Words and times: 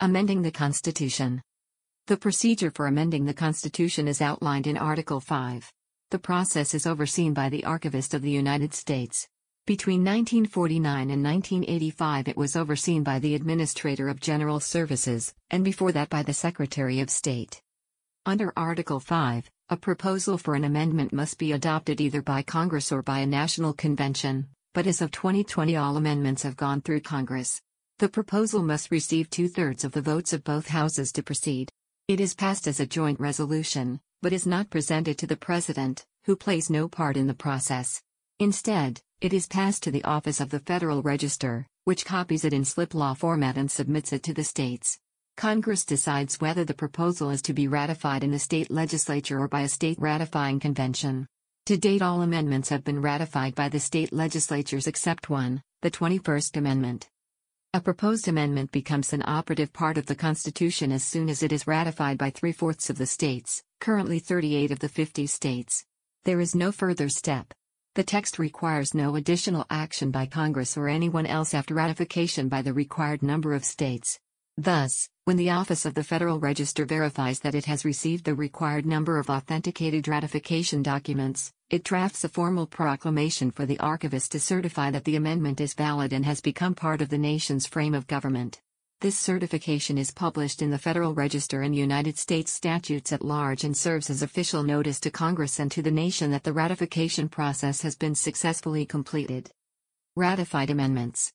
Amending 0.00 0.42
the 0.42 0.52
Constitution. 0.52 1.42
The 2.06 2.16
procedure 2.16 2.70
for 2.70 2.86
amending 2.86 3.24
the 3.24 3.34
Constitution 3.34 4.06
is 4.06 4.22
outlined 4.22 4.68
in 4.68 4.76
Article 4.76 5.18
5. 5.18 5.72
The 6.10 6.20
process 6.20 6.72
is 6.72 6.86
overseen 6.86 7.34
by 7.34 7.48
the 7.48 7.64
Archivist 7.64 8.14
of 8.14 8.22
the 8.22 8.30
United 8.30 8.72
States. 8.74 9.26
Between 9.66 10.04
1949 10.04 11.10
and 11.10 11.24
1985 11.24 12.28
it 12.28 12.36
was 12.36 12.54
overseen 12.54 13.02
by 13.02 13.18
the 13.18 13.34
Administrator 13.34 14.08
of 14.08 14.20
General 14.20 14.60
Services, 14.60 15.34
and 15.50 15.64
before 15.64 15.90
that 15.90 16.10
by 16.10 16.22
the 16.22 16.32
Secretary 16.32 17.00
of 17.00 17.10
State. 17.10 17.60
Under 18.24 18.52
Article 18.56 19.00
5, 19.00 19.50
a 19.70 19.76
proposal 19.76 20.38
for 20.38 20.54
an 20.54 20.62
amendment 20.62 21.12
must 21.12 21.38
be 21.38 21.50
adopted 21.50 22.00
either 22.00 22.22
by 22.22 22.42
Congress 22.42 22.92
or 22.92 23.02
by 23.02 23.18
a 23.18 23.26
national 23.26 23.72
convention, 23.72 24.46
but 24.74 24.86
as 24.86 25.02
of 25.02 25.10
2020 25.10 25.74
all 25.74 25.96
amendments 25.96 26.44
have 26.44 26.56
gone 26.56 26.82
through 26.82 27.00
Congress. 27.00 27.60
The 27.98 28.08
proposal 28.08 28.62
must 28.62 28.92
receive 28.92 29.28
two 29.28 29.48
thirds 29.48 29.82
of 29.82 29.90
the 29.90 30.00
votes 30.00 30.32
of 30.32 30.44
both 30.44 30.68
houses 30.68 31.10
to 31.12 31.22
proceed. 31.24 31.72
It 32.06 32.20
is 32.20 32.32
passed 32.32 32.68
as 32.68 32.78
a 32.78 32.86
joint 32.86 33.18
resolution, 33.18 33.98
but 34.22 34.32
is 34.32 34.46
not 34.46 34.70
presented 34.70 35.18
to 35.18 35.26
the 35.26 35.36
President, 35.36 36.06
who 36.22 36.36
plays 36.36 36.70
no 36.70 36.86
part 36.86 37.16
in 37.16 37.26
the 37.26 37.34
process. 37.34 38.00
Instead, 38.38 39.00
it 39.20 39.32
is 39.32 39.48
passed 39.48 39.82
to 39.82 39.90
the 39.90 40.04
Office 40.04 40.38
of 40.38 40.50
the 40.50 40.60
Federal 40.60 41.02
Register, 41.02 41.66
which 41.86 42.04
copies 42.04 42.44
it 42.44 42.52
in 42.52 42.64
slip 42.64 42.94
law 42.94 43.14
format 43.14 43.56
and 43.56 43.68
submits 43.68 44.12
it 44.12 44.22
to 44.22 44.32
the 44.32 44.44
states. 44.44 45.00
Congress 45.36 45.84
decides 45.84 46.40
whether 46.40 46.64
the 46.64 46.74
proposal 46.74 47.30
is 47.30 47.42
to 47.42 47.52
be 47.52 47.66
ratified 47.66 48.22
in 48.22 48.30
the 48.30 48.38
state 48.38 48.70
legislature 48.70 49.40
or 49.40 49.48
by 49.48 49.62
a 49.62 49.68
state 49.68 49.98
ratifying 49.98 50.60
convention. 50.60 51.26
To 51.66 51.76
date, 51.76 52.02
all 52.02 52.22
amendments 52.22 52.68
have 52.68 52.84
been 52.84 53.02
ratified 53.02 53.56
by 53.56 53.68
the 53.68 53.80
state 53.80 54.12
legislatures 54.12 54.86
except 54.86 55.28
one, 55.28 55.62
the 55.82 55.90
21st 55.90 56.56
Amendment. 56.56 57.08
A 57.74 57.82
proposed 57.82 58.28
amendment 58.28 58.72
becomes 58.72 59.12
an 59.12 59.22
operative 59.26 59.74
part 59.74 59.98
of 59.98 60.06
the 60.06 60.14
Constitution 60.14 60.90
as 60.90 61.04
soon 61.04 61.28
as 61.28 61.42
it 61.42 61.52
is 61.52 61.66
ratified 61.66 62.16
by 62.16 62.30
three 62.30 62.50
fourths 62.50 62.88
of 62.88 62.96
the 62.96 63.04
states, 63.04 63.62
currently 63.78 64.18
38 64.18 64.70
of 64.70 64.78
the 64.78 64.88
50 64.88 65.26
states. 65.26 65.84
There 66.24 66.40
is 66.40 66.54
no 66.54 66.72
further 66.72 67.10
step. 67.10 67.52
The 67.94 68.04
text 68.04 68.38
requires 68.38 68.94
no 68.94 69.16
additional 69.16 69.66
action 69.68 70.10
by 70.10 70.24
Congress 70.24 70.78
or 70.78 70.88
anyone 70.88 71.26
else 71.26 71.52
after 71.52 71.74
ratification 71.74 72.48
by 72.48 72.62
the 72.62 72.72
required 72.72 73.22
number 73.22 73.52
of 73.52 73.66
states. 73.66 74.18
Thus, 74.60 75.08
when 75.22 75.36
the 75.36 75.50
Office 75.50 75.86
of 75.86 75.94
the 75.94 76.02
Federal 76.02 76.40
Register 76.40 76.84
verifies 76.84 77.38
that 77.40 77.54
it 77.54 77.66
has 77.66 77.84
received 77.84 78.24
the 78.24 78.34
required 78.34 78.84
number 78.84 79.16
of 79.16 79.30
authenticated 79.30 80.08
ratification 80.08 80.82
documents, 80.82 81.52
it 81.70 81.84
drafts 81.84 82.24
a 82.24 82.28
formal 82.28 82.66
proclamation 82.66 83.52
for 83.52 83.66
the 83.66 83.78
archivist 83.78 84.32
to 84.32 84.40
certify 84.40 84.90
that 84.90 85.04
the 85.04 85.14
amendment 85.14 85.60
is 85.60 85.74
valid 85.74 86.12
and 86.12 86.24
has 86.24 86.40
become 86.40 86.74
part 86.74 87.00
of 87.00 87.08
the 87.08 87.18
nation's 87.18 87.68
frame 87.68 87.94
of 87.94 88.08
government. 88.08 88.60
This 89.00 89.16
certification 89.16 89.96
is 89.96 90.10
published 90.10 90.60
in 90.60 90.72
the 90.72 90.78
Federal 90.78 91.14
Register 91.14 91.62
and 91.62 91.72
United 91.72 92.18
States 92.18 92.52
statutes 92.52 93.12
at 93.12 93.24
large 93.24 93.62
and 93.62 93.76
serves 93.76 94.10
as 94.10 94.22
official 94.22 94.64
notice 94.64 94.98
to 95.00 95.10
Congress 95.12 95.60
and 95.60 95.70
to 95.70 95.82
the 95.82 95.92
nation 95.92 96.32
that 96.32 96.42
the 96.42 96.52
ratification 96.52 97.28
process 97.28 97.82
has 97.82 97.94
been 97.94 98.16
successfully 98.16 98.84
completed. 98.84 99.52
Ratified 100.16 100.68
Amendments 100.68 101.32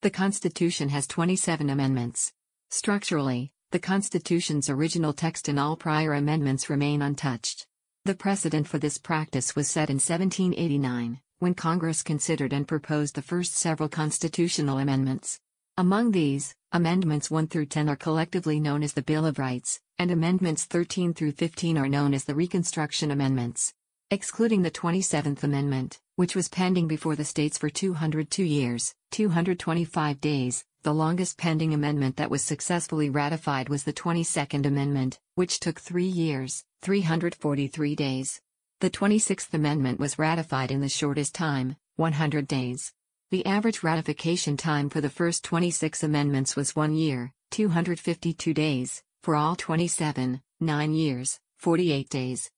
The 0.00 0.08
Constitution 0.08 0.88
has 0.88 1.06
27 1.06 1.68
amendments. 1.68 2.32
Structurally, 2.76 3.52
the 3.70 3.78
Constitution's 3.78 4.68
original 4.68 5.12
text 5.12 5.46
and 5.46 5.60
all 5.60 5.76
prior 5.76 6.12
amendments 6.12 6.68
remain 6.68 7.02
untouched. 7.02 7.68
The 8.04 8.16
precedent 8.16 8.66
for 8.66 8.78
this 8.78 8.98
practice 8.98 9.54
was 9.54 9.70
set 9.70 9.90
in 9.90 10.00
1789, 10.00 11.20
when 11.38 11.54
Congress 11.54 12.02
considered 12.02 12.52
and 12.52 12.66
proposed 12.66 13.14
the 13.14 13.22
first 13.22 13.54
several 13.54 13.88
constitutional 13.88 14.78
amendments. 14.78 15.38
Among 15.76 16.10
these, 16.10 16.56
Amendments 16.72 17.30
1 17.30 17.46
through 17.46 17.66
10 17.66 17.88
are 17.88 17.94
collectively 17.94 18.58
known 18.58 18.82
as 18.82 18.94
the 18.94 19.02
Bill 19.02 19.24
of 19.24 19.38
Rights, 19.38 19.80
and 19.96 20.10
Amendments 20.10 20.64
13 20.64 21.14
through 21.14 21.32
15 21.32 21.78
are 21.78 21.88
known 21.88 22.12
as 22.12 22.24
the 22.24 22.34
Reconstruction 22.34 23.12
Amendments. 23.12 23.72
Excluding 24.10 24.62
the 24.62 24.70
27th 24.72 25.44
Amendment, 25.44 26.00
which 26.16 26.34
was 26.34 26.48
pending 26.48 26.88
before 26.88 27.14
the 27.14 27.24
states 27.24 27.56
for 27.56 27.70
202 27.70 28.42
years, 28.42 28.96
225 29.14 30.20
days, 30.20 30.64
the 30.82 30.92
longest 30.92 31.38
pending 31.38 31.72
amendment 31.72 32.16
that 32.16 32.32
was 32.32 32.42
successfully 32.42 33.08
ratified 33.08 33.68
was 33.68 33.84
the 33.84 33.92
22nd 33.92 34.66
Amendment, 34.66 35.20
which 35.36 35.60
took 35.60 35.78
three 35.78 36.04
years, 36.08 36.64
343 36.82 37.94
days. 37.94 38.40
The 38.80 38.90
26th 38.90 39.54
Amendment 39.54 40.00
was 40.00 40.18
ratified 40.18 40.72
in 40.72 40.80
the 40.80 40.88
shortest 40.88 41.32
time, 41.32 41.76
100 41.94 42.48
days. 42.48 42.92
The 43.30 43.46
average 43.46 43.84
ratification 43.84 44.56
time 44.56 44.90
for 44.90 45.00
the 45.00 45.08
first 45.08 45.44
26 45.44 46.02
amendments 46.02 46.56
was 46.56 46.74
one 46.74 46.96
year, 46.96 47.32
252 47.52 48.52
days, 48.52 49.00
for 49.22 49.36
all 49.36 49.54
27, 49.54 50.40
9 50.58 50.92
years, 50.92 51.38
48 51.60 52.08
days. 52.08 52.50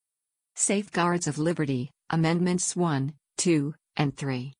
Safeguards 0.55 1.27
of 1.27 1.37
Liberty, 1.37 1.91
Amendments 2.09 2.75
1, 2.75 3.13
2, 3.37 3.75
and 3.99 4.17
3. 4.17 4.55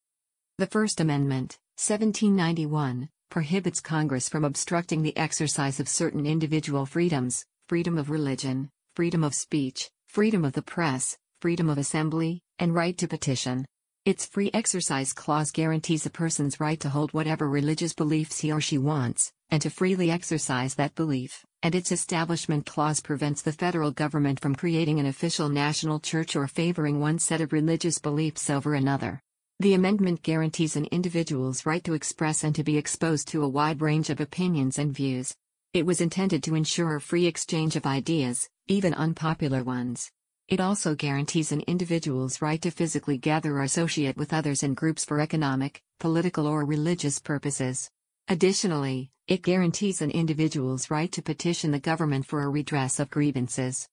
The 0.59 0.67
First 0.67 1.01
Amendment, 1.01 1.59
1791, 1.79 3.07
prohibits 3.29 3.83
Congress 3.83 4.31
from 4.31 4.45
obstructing 4.45 5.03
the 5.03 5.15
exercise 5.15 5.79
of 5.79 5.91
certain 5.91 6.25
individual 6.25 6.87
freedoms 6.87 7.45
freedom 7.69 7.99
of 7.99 8.09
religion, 8.09 8.71
freedom 8.95 9.23
of 9.23 9.35
speech, 9.35 9.91
freedom 10.07 10.43
of 10.43 10.55
the 10.55 10.63
press, 10.63 11.19
freedom 11.43 11.69
of 11.69 11.77
assembly, 11.77 12.41
and 12.59 12.75
right 12.75 12.97
to 12.97 13.07
petition. 13.07 13.67
Its 14.07 14.25
free 14.25 14.51
exercise 14.55 15.13
clause 15.13 15.51
guarantees 15.51 16.07
a 16.07 16.11
person's 16.11 16.61
right 16.61 16.81
to 16.81 16.89
hold 16.89 17.13
whatever 17.13 17.47
religious 17.47 17.93
beliefs 17.93 18.39
he 18.39 18.51
or 18.51 18.61
she 18.61 18.79
wants, 18.79 19.31
and 19.51 19.61
to 19.61 19.69
freely 19.69 20.11
exercise 20.11 20.77
that 20.77 20.95
belief, 20.95 21.45
and 21.63 21.75
its 21.75 21.93
establishment 21.93 22.65
clause 22.65 23.01
prevents 23.01 23.43
the 23.43 23.53
federal 23.53 23.91
government 23.91 24.41
from 24.41 24.55
creating 24.55 24.99
an 24.99 25.05
official 25.05 25.51
national 25.51 26.01
church 26.01 26.37
or 26.37 26.47
favoring 26.47 27.01
one 27.01 27.19
set 27.19 27.43
of 27.43 27.53
religious 27.53 27.99
beliefs 27.99 28.49
over 28.49 28.75
another. 28.75 29.21
The 29.59 29.73
amendment 29.73 30.23
guarantees 30.23 30.77
an 30.77 30.85
individual's 30.87 31.65
right 31.65 31.83
to 31.85 31.95
express 31.95 32.45
and 32.45 32.55
to 32.57 32.63
be 32.63 32.77
exposed 32.77 33.29
to 33.29 33.43
a 33.43 33.49
wide 33.49 33.81
range 33.81 34.11
of 34.11 34.21
opinions 34.21 34.79
and 34.79 34.93
views. 34.95 35.35
It 35.73 35.87
was 35.87 36.03
intended 36.03 36.43
to 36.43 36.55
ensure 36.55 36.97
a 36.97 37.01
free 37.01 37.25
exchange 37.25 37.75
of 37.75 37.87
ideas, 37.87 38.51
even 38.67 38.93
unpopular 38.93 39.65
ones. 39.65 40.11
It 40.47 40.61
also 40.61 40.95
guarantees 40.95 41.53
an 41.53 41.63
individual's 41.63 42.43
right 42.43 42.61
to 42.61 42.71
physically 42.71 43.17
gather 43.17 43.57
or 43.57 43.63
associate 43.63 44.19
with 44.19 44.35
others 44.35 44.63
in 44.63 44.75
groups 44.75 45.07
for 45.07 45.21
economic, 45.21 45.83
political, 46.01 46.47
or 46.47 46.67
religious 46.67 47.19
purposes. 47.19 47.91
Additionally, 48.29 49.11
it 49.27 49.41
guarantees 49.41 50.03
an 50.03 50.11
individual's 50.11 50.91
right 50.91 51.11
to 51.13 51.23
petition 51.23 51.71
the 51.71 51.81
government 51.81 52.27
for 52.27 52.43
a 52.43 52.49
redress 52.51 53.01
of 53.01 53.09
grievances. 53.09 53.89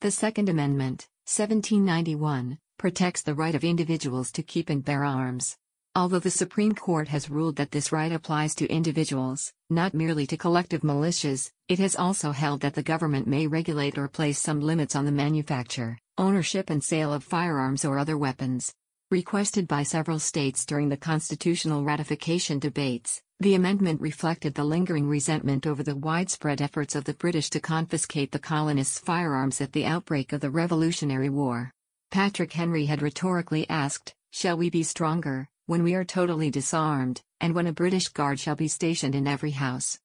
The 0.00 0.10
Second 0.10 0.48
Amendment, 0.48 1.08
1791, 1.26 2.58
protects 2.84 3.22
the 3.22 3.34
right 3.34 3.54
of 3.54 3.64
individuals 3.64 4.30
to 4.30 4.42
keep 4.42 4.68
and 4.68 4.84
bear 4.84 5.06
arms. 5.06 5.56
Although 5.96 6.18
the 6.18 6.30
Supreme 6.30 6.74
Court 6.74 7.08
has 7.08 7.30
ruled 7.30 7.56
that 7.56 7.70
this 7.70 7.90
right 7.92 8.12
applies 8.12 8.54
to 8.56 8.70
individuals, 8.70 9.54
not 9.70 9.94
merely 9.94 10.26
to 10.26 10.36
collective 10.36 10.82
militias, 10.82 11.50
it 11.66 11.78
has 11.78 11.96
also 11.96 12.32
held 12.32 12.60
that 12.60 12.74
the 12.74 12.82
government 12.82 13.26
may 13.26 13.46
regulate 13.46 13.96
or 13.96 14.06
place 14.06 14.38
some 14.38 14.60
limits 14.60 14.94
on 14.94 15.06
the 15.06 15.12
manufacture, 15.12 15.96
ownership, 16.18 16.68
and 16.68 16.84
sale 16.84 17.14
of 17.14 17.24
firearms 17.24 17.86
or 17.86 17.98
other 17.98 18.18
weapons. 18.18 18.74
Requested 19.10 19.66
by 19.66 19.82
several 19.82 20.18
states 20.18 20.66
during 20.66 20.90
the 20.90 20.98
constitutional 20.98 21.84
ratification 21.84 22.58
debates, 22.58 23.22
the 23.40 23.54
amendment 23.54 24.02
reflected 24.02 24.52
the 24.52 24.64
lingering 24.64 25.08
resentment 25.08 25.66
over 25.66 25.82
the 25.82 25.96
widespread 25.96 26.60
efforts 26.60 26.94
of 26.94 27.04
the 27.04 27.14
British 27.14 27.48
to 27.48 27.60
confiscate 27.60 28.30
the 28.30 28.38
colonists' 28.38 28.98
firearms 28.98 29.62
at 29.62 29.72
the 29.72 29.86
outbreak 29.86 30.34
of 30.34 30.42
the 30.42 30.50
Revolutionary 30.50 31.30
War. 31.30 31.72
Patrick 32.14 32.52
Henry 32.52 32.86
had 32.86 33.02
rhetorically 33.02 33.68
asked, 33.68 34.14
Shall 34.30 34.56
we 34.56 34.70
be 34.70 34.84
stronger? 34.84 35.48
when 35.66 35.82
we 35.82 35.94
are 35.94 36.04
totally 36.04 36.48
disarmed, 36.48 37.20
and 37.40 37.56
when 37.56 37.66
a 37.66 37.72
British 37.72 38.06
guard 38.06 38.38
shall 38.38 38.54
be 38.54 38.68
stationed 38.68 39.16
in 39.16 39.26
every 39.26 39.50
house. 39.50 39.98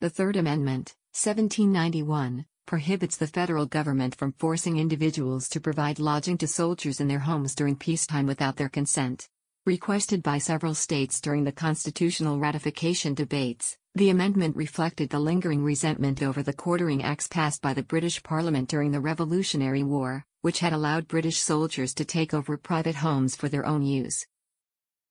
The 0.00 0.10
Third 0.10 0.36
Amendment, 0.36 0.94
1791, 1.12 2.46
prohibits 2.66 3.16
the 3.16 3.26
federal 3.26 3.66
government 3.66 4.14
from 4.14 4.34
forcing 4.38 4.76
individuals 4.76 5.48
to 5.48 5.58
provide 5.58 5.98
lodging 5.98 6.38
to 6.38 6.46
soldiers 6.46 7.00
in 7.00 7.08
their 7.08 7.18
homes 7.18 7.56
during 7.56 7.74
peacetime 7.74 8.26
without 8.26 8.54
their 8.54 8.68
consent. 8.68 9.28
Requested 9.66 10.22
by 10.22 10.38
several 10.38 10.76
states 10.76 11.20
during 11.20 11.42
the 11.42 11.50
constitutional 11.50 12.38
ratification 12.38 13.12
debates, 13.12 13.76
the 13.96 14.10
amendment 14.10 14.54
reflected 14.54 15.10
the 15.10 15.18
lingering 15.18 15.64
resentment 15.64 16.22
over 16.22 16.44
the 16.44 16.52
Quartering 16.52 17.02
Acts 17.02 17.26
passed 17.26 17.60
by 17.60 17.74
the 17.74 17.82
British 17.82 18.22
Parliament 18.22 18.68
during 18.68 18.92
the 18.92 19.00
Revolutionary 19.00 19.82
War, 19.82 20.24
which 20.42 20.60
had 20.60 20.72
allowed 20.72 21.06
British 21.06 21.38
soldiers 21.38 21.92
to 21.94 22.04
take 22.04 22.32
over 22.32 22.56
private 22.56 22.96
homes 22.96 23.36
for 23.36 23.48
their 23.48 23.66
own 23.66 23.82
use. 23.82 24.26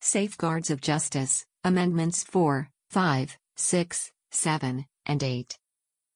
Safeguards 0.00 0.70
of 0.70 0.80
Justice, 0.80 1.44
Amendments 1.64 2.22
4, 2.22 2.70
5, 2.90 3.36
6, 3.56 4.12
7, 4.30 4.86
and 5.06 5.22
8. 5.22 5.58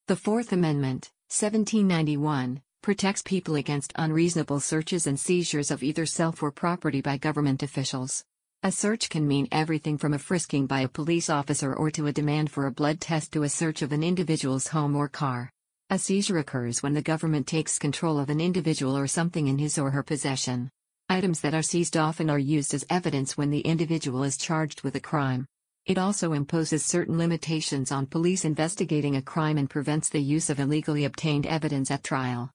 The 0.06 0.14
Fourth 0.14 0.52
Amendment, 0.52 1.10
1791, 1.28 2.62
protects 2.80 3.22
people 3.22 3.56
against 3.56 3.92
unreasonable 3.96 4.60
searches 4.60 5.08
and 5.08 5.18
seizures 5.18 5.72
of 5.72 5.82
either 5.82 6.06
self 6.06 6.44
or 6.44 6.52
property 6.52 7.00
by 7.00 7.16
government 7.16 7.64
officials. 7.64 8.24
A 8.62 8.70
search 8.70 9.10
can 9.10 9.26
mean 9.26 9.48
everything 9.50 9.98
from 9.98 10.14
a 10.14 10.18
frisking 10.18 10.66
by 10.66 10.82
a 10.82 10.88
police 10.88 11.28
officer 11.28 11.74
or 11.74 11.90
to 11.90 12.06
a 12.06 12.12
demand 12.12 12.52
for 12.52 12.66
a 12.66 12.72
blood 12.72 13.00
test 13.00 13.32
to 13.32 13.42
a 13.42 13.48
search 13.48 13.82
of 13.82 13.90
an 13.90 14.04
individual's 14.04 14.68
home 14.68 14.94
or 14.94 15.08
car. 15.08 15.50
A 15.90 15.98
seizure 15.98 16.38
occurs 16.38 16.84
when 16.84 16.94
the 16.94 17.02
government 17.02 17.48
takes 17.48 17.80
control 17.80 18.20
of 18.20 18.30
an 18.30 18.40
individual 18.40 18.96
or 18.96 19.08
something 19.08 19.48
in 19.48 19.58
his 19.58 19.76
or 19.76 19.90
her 19.90 20.04
possession. 20.04 20.70
Items 21.12 21.42
that 21.42 21.52
are 21.52 21.60
seized 21.60 21.98
often 21.98 22.30
are 22.30 22.38
used 22.38 22.72
as 22.72 22.86
evidence 22.88 23.36
when 23.36 23.50
the 23.50 23.60
individual 23.60 24.22
is 24.22 24.38
charged 24.38 24.80
with 24.80 24.94
a 24.94 25.00
crime. 25.00 25.44
It 25.84 25.98
also 25.98 26.32
imposes 26.32 26.86
certain 26.86 27.18
limitations 27.18 27.92
on 27.92 28.06
police 28.06 28.46
investigating 28.46 29.16
a 29.16 29.20
crime 29.20 29.58
and 29.58 29.68
prevents 29.68 30.08
the 30.08 30.22
use 30.22 30.48
of 30.48 30.58
illegally 30.58 31.04
obtained 31.04 31.44
evidence 31.44 31.90
at 31.90 32.02
trial. 32.02 32.50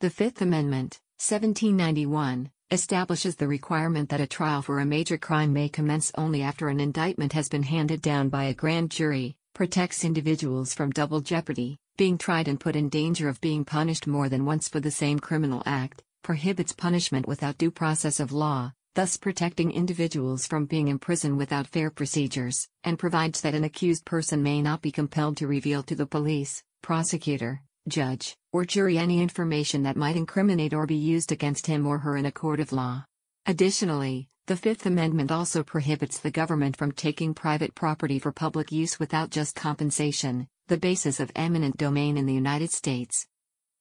The 0.00 0.10
Fifth 0.10 0.42
Amendment, 0.42 0.98
1791, 1.20 2.50
establishes 2.72 3.36
the 3.36 3.46
requirement 3.46 4.08
that 4.08 4.20
a 4.20 4.26
trial 4.26 4.60
for 4.60 4.80
a 4.80 4.84
major 4.84 5.16
crime 5.16 5.52
may 5.52 5.68
commence 5.68 6.10
only 6.18 6.42
after 6.42 6.68
an 6.68 6.80
indictment 6.80 7.32
has 7.34 7.48
been 7.48 7.62
handed 7.62 8.02
down 8.02 8.28
by 8.28 8.46
a 8.46 8.54
grand 8.54 8.90
jury, 8.90 9.36
protects 9.54 10.04
individuals 10.04 10.74
from 10.74 10.90
double 10.90 11.20
jeopardy, 11.20 11.78
being 11.96 12.18
tried 12.18 12.48
and 12.48 12.58
put 12.58 12.74
in 12.74 12.88
danger 12.88 13.28
of 13.28 13.40
being 13.40 13.64
punished 13.64 14.08
more 14.08 14.28
than 14.28 14.44
once 14.44 14.68
for 14.68 14.80
the 14.80 14.90
same 14.90 15.20
criminal 15.20 15.62
act, 15.64 16.02
prohibits 16.24 16.72
punishment 16.72 17.28
without 17.28 17.58
due 17.58 17.70
process 17.70 18.18
of 18.18 18.32
law, 18.32 18.72
thus 18.94 19.16
protecting 19.16 19.70
individuals 19.70 20.46
from 20.46 20.64
being 20.64 20.88
imprisoned 20.88 21.36
without 21.36 21.66
fair 21.68 21.90
procedures, 21.90 22.66
and 22.82 22.98
provides 22.98 23.42
that 23.42 23.54
an 23.54 23.62
accused 23.62 24.04
person 24.04 24.42
may 24.42 24.60
not 24.62 24.82
be 24.82 24.90
compelled 24.90 25.36
to 25.36 25.46
reveal 25.46 25.82
to 25.82 25.94
the 25.94 26.06
police, 26.06 26.64
prosecutor, 26.82 27.60
judge, 27.86 28.34
or 28.52 28.64
jury 28.64 28.96
any 28.96 29.20
information 29.20 29.82
that 29.82 29.96
might 29.96 30.16
incriminate 30.16 30.72
or 30.72 30.86
be 30.86 30.96
used 30.96 31.30
against 31.30 31.66
him 31.66 31.86
or 31.86 31.98
her 31.98 32.16
in 32.16 32.26
a 32.26 32.32
court 32.32 32.58
of 32.58 32.72
law. 32.72 33.04
Additionally, 33.46 34.28
the 34.46 34.56
Fifth 34.56 34.86
Amendment 34.86 35.30
also 35.30 35.62
prohibits 35.62 36.18
the 36.18 36.30
government 36.30 36.76
from 36.76 36.92
taking 36.92 37.34
private 37.34 37.74
property 37.74 38.18
for 38.18 38.32
public 38.32 38.72
use 38.72 38.98
without 38.98 39.30
just 39.30 39.54
compensation, 39.54 40.48
the 40.68 40.78
basis 40.78 41.20
of 41.20 41.30
eminent 41.36 41.76
domain 41.76 42.16
in 42.16 42.24
the 42.24 42.34
United 42.34 42.70
States. 42.70 43.26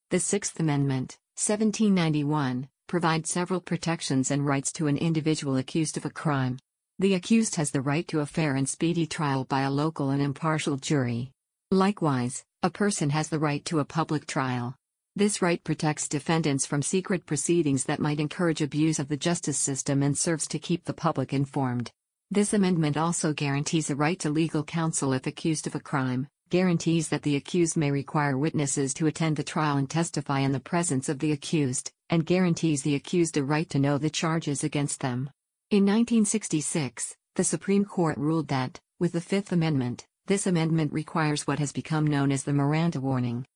The 0.10 0.20
Sixth 0.20 0.60
Amendment, 0.60 1.18
1791, 1.36 2.68
provides 2.86 3.30
several 3.30 3.60
protections 3.60 4.30
and 4.30 4.46
rights 4.46 4.72
to 4.72 4.86
an 4.86 4.98
individual 4.98 5.58
accused 5.58 5.98
of 5.98 6.06
a 6.06 6.10
crime. 6.12 6.60
The 7.00 7.16
accused 7.16 7.56
has 7.56 7.72
the 7.72 7.82
right 7.82 8.08
to 8.10 8.20
a 8.20 8.26
fair 8.26 8.56
and 8.56 8.70
speedy 8.70 9.08
trial 9.08 9.44
by 9.44 9.62
a 9.62 9.72
local 9.72 10.12
and 10.12 10.22
impartial 10.22 10.78
jury. 10.78 11.32
Likewise, 11.72 12.44
a 12.62 12.70
person 12.70 13.10
has 13.10 13.30
the 13.30 13.40
right 13.40 13.66
to 13.66 13.80
a 13.80 13.86
public 13.86 14.28
trial. 14.28 14.76
This 15.16 15.42
right 15.42 15.64
protects 15.64 16.08
defendants 16.08 16.68
from 16.68 16.84
secret 16.84 17.26
proceedings 17.26 17.86
that 17.86 18.00
might 18.00 18.20
encourage 18.20 18.62
abuse 18.62 19.00
of 19.00 19.08
the 19.08 19.18
justice 19.18 19.58
system 19.58 20.04
and 20.04 20.16
serves 20.16 20.48
to 20.50 20.60
keep 20.60 20.86
the 20.86 20.94
public 20.94 21.34
informed. 21.34 21.92
This 22.30 22.54
amendment 22.54 22.96
also 22.96 23.34
guarantees 23.34 23.90
a 23.90 23.96
right 23.96 24.20
to 24.20 24.30
legal 24.30 24.64
counsel 24.64 25.14
if 25.14 25.26
accused 25.26 25.66
of 25.66 25.76
a 25.76 25.80
crime, 25.80 26.28
guarantees 26.54 27.10
that 27.10 27.24
the 27.24 27.36
accused 27.36 27.76
may 27.76 27.90
require 27.90 28.38
witnesses 28.38 28.94
to 28.94 29.08
attend 29.08 29.36
the 29.36 29.44
trial 29.44 29.78
and 29.78 29.90
testify 29.90 30.42
in 30.42 30.52
the 30.52 30.60
presence 30.60 31.10
of 31.10 31.18
the 31.18 31.32
accused, 31.32 31.92
and 32.12 32.28
guarantees 32.28 32.84
the 32.84 32.94
accused 32.94 33.36
a 33.38 33.44
right 33.44 33.68
to 33.72 33.80
know 33.80 33.98
the 33.98 34.08
charges 34.08 34.64
against 34.64 35.00
them. 35.00 35.32
In 35.72 35.84
1966, 35.84 37.16
the 37.34 37.44
Supreme 37.44 37.86
Court 37.86 38.16
ruled 38.20 38.50
that, 38.50 38.80
with 39.00 39.14
the 39.14 39.20
Fifth 39.20 39.52
Amendment, 39.52 40.06
this 40.28 40.46
amendment 40.46 40.94
requires 40.94 41.48
what 41.48 41.58
has 41.58 41.72
become 41.72 42.06
known 42.06 42.32
as 42.32 42.44
the 42.44 42.54
Miranda 42.54 43.02
warning. 43.02 43.48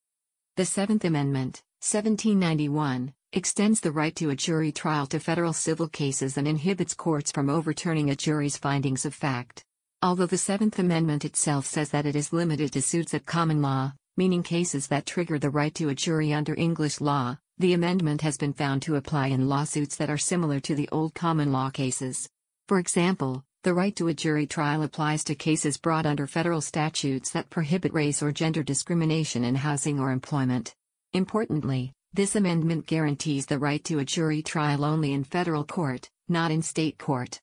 The 0.55 0.65
Seventh 0.65 1.05
Amendment, 1.05 1.61
1791, 1.81 3.13
extends 3.31 3.79
the 3.79 3.91
right 3.91 4.15
to 4.15 4.31
a 4.31 4.35
jury 4.35 4.71
trial 4.71 5.05
to 5.05 5.19
federal 5.19 5.53
civil 5.53 5.87
cases 5.87 6.35
and 6.35 6.47
inhibits 6.47 6.95
courts 6.95 7.31
from 7.31 7.47
overturning 7.47 8.09
a 8.09 8.15
jury's 8.15 8.57
findings 8.57 9.05
of 9.05 9.13
fact. 9.13 9.63
Although 10.03 10.27
the 10.27 10.37
Seventh 10.37 10.77
Amendment 10.77 11.25
itself 11.25 11.65
says 11.65 11.89
that 11.89 12.05
it 12.05 12.15
is 12.15 12.31
limited 12.31 12.71
to 12.73 12.83
suits 12.83 13.15
at 13.15 13.25
common 13.25 13.63
law, 13.63 13.93
meaning 14.15 14.43
cases 14.43 14.85
that 14.87 15.07
trigger 15.07 15.39
the 15.39 15.49
right 15.49 15.73
to 15.73 15.89
a 15.89 15.95
jury 15.95 16.31
under 16.31 16.53
English 16.53 17.01
law, 17.01 17.37
the 17.57 17.73
amendment 17.73 18.21
has 18.21 18.37
been 18.37 18.53
found 18.53 18.83
to 18.83 18.95
apply 18.95 19.27
in 19.27 19.49
lawsuits 19.49 19.95
that 19.95 20.11
are 20.11 20.17
similar 20.17 20.59
to 20.59 20.75
the 20.75 20.87
old 20.91 21.15
common 21.15 21.51
law 21.51 21.71
cases. 21.71 22.29
For 22.67 22.77
example, 22.77 23.43
the 23.63 23.73
right 23.73 23.95
to 23.95 24.07
a 24.07 24.13
jury 24.13 24.45
trial 24.45 24.83
applies 24.83 25.23
to 25.23 25.35
cases 25.35 25.77
brought 25.77 26.05
under 26.05 26.27
federal 26.27 26.61
statutes 26.61 27.31
that 27.31 27.49
prohibit 27.49 27.91
race 27.91 28.21
or 28.21 28.31
gender 28.31 28.61
discrimination 28.61 29.43
in 29.43 29.55
housing 29.55 29.99
or 29.99 30.11
employment. 30.11 30.75
Importantly, 31.13 31.91
this 32.13 32.35
amendment 32.35 32.85
guarantees 32.85 33.47
the 33.47 33.57
right 33.57 33.83
to 33.85 33.97
a 33.97 34.05
jury 34.05 34.43
trial 34.43 34.85
only 34.85 35.11
in 35.11 35.23
federal 35.23 35.63
court, 35.63 36.07
not 36.29 36.51
in 36.51 36.61
state 36.61 36.99
court. 36.99 37.41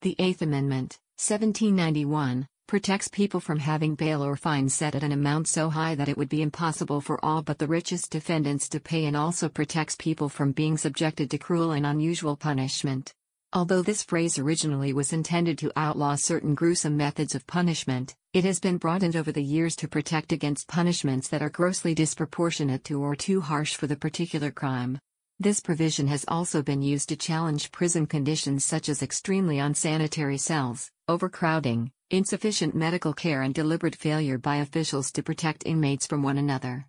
The 0.00 0.16
Eighth 0.18 0.40
Amendment, 0.40 0.98
1791, 1.22 2.48
protects 2.66 3.06
people 3.06 3.38
from 3.38 3.60
having 3.60 3.94
bail 3.94 4.24
or 4.24 4.34
fines 4.34 4.74
set 4.74 4.96
at 4.96 5.04
an 5.04 5.12
amount 5.12 5.46
so 5.46 5.70
high 5.70 5.94
that 5.94 6.08
it 6.08 6.18
would 6.18 6.28
be 6.28 6.42
impossible 6.42 7.00
for 7.00 7.24
all 7.24 7.42
but 7.42 7.60
the 7.60 7.66
richest 7.68 8.10
defendants 8.10 8.68
to 8.68 8.80
pay 8.80 9.04
and 9.04 9.16
also 9.16 9.48
protects 9.48 9.94
people 9.94 10.28
from 10.28 10.50
being 10.50 10.76
subjected 10.76 11.30
to 11.30 11.38
cruel 11.38 11.70
and 11.70 11.86
unusual 11.86 12.34
punishment. 12.34 13.14
Although 13.52 13.82
this 13.82 14.02
phrase 14.02 14.36
originally 14.36 14.92
was 14.92 15.12
intended 15.12 15.58
to 15.58 15.70
outlaw 15.76 16.16
certain 16.16 16.56
gruesome 16.56 16.96
methods 16.96 17.36
of 17.36 17.46
punishment, 17.46 18.16
it 18.32 18.42
has 18.42 18.58
been 18.58 18.78
broadened 18.78 19.14
over 19.14 19.30
the 19.30 19.44
years 19.44 19.76
to 19.76 19.86
protect 19.86 20.32
against 20.32 20.66
punishments 20.66 21.28
that 21.28 21.42
are 21.42 21.50
grossly 21.50 21.94
disproportionate 21.94 22.82
to 22.82 23.00
or 23.00 23.14
too 23.14 23.40
harsh 23.40 23.76
for 23.76 23.86
the 23.86 23.94
particular 23.94 24.50
crime. 24.50 24.98
This 25.38 25.60
provision 25.60 26.08
has 26.08 26.24
also 26.26 26.62
been 26.62 26.82
used 26.82 27.08
to 27.10 27.16
challenge 27.16 27.70
prison 27.70 28.06
conditions 28.06 28.64
such 28.64 28.88
as 28.88 29.02
extremely 29.02 29.58
unsanitary 29.58 30.38
cells, 30.38 30.90
overcrowding, 31.08 31.90
insufficient 32.10 32.74
medical 32.74 33.12
care, 33.12 33.42
and 33.42 33.54
deliberate 33.54 33.96
failure 33.96 34.38
by 34.38 34.56
officials 34.56 35.10
to 35.12 35.22
protect 35.22 35.66
inmates 35.66 36.06
from 36.06 36.22
one 36.22 36.38
another. 36.38 36.86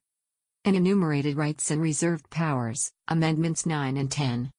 Unenumerated 0.65 1.35
rights 1.35 1.71
and 1.71 1.81
reserved 1.81 2.30
powers, 2.30 2.92
Amendments 3.07 3.66
9 3.66 3.97
and 3.97 4.11
10. 4.11 4.52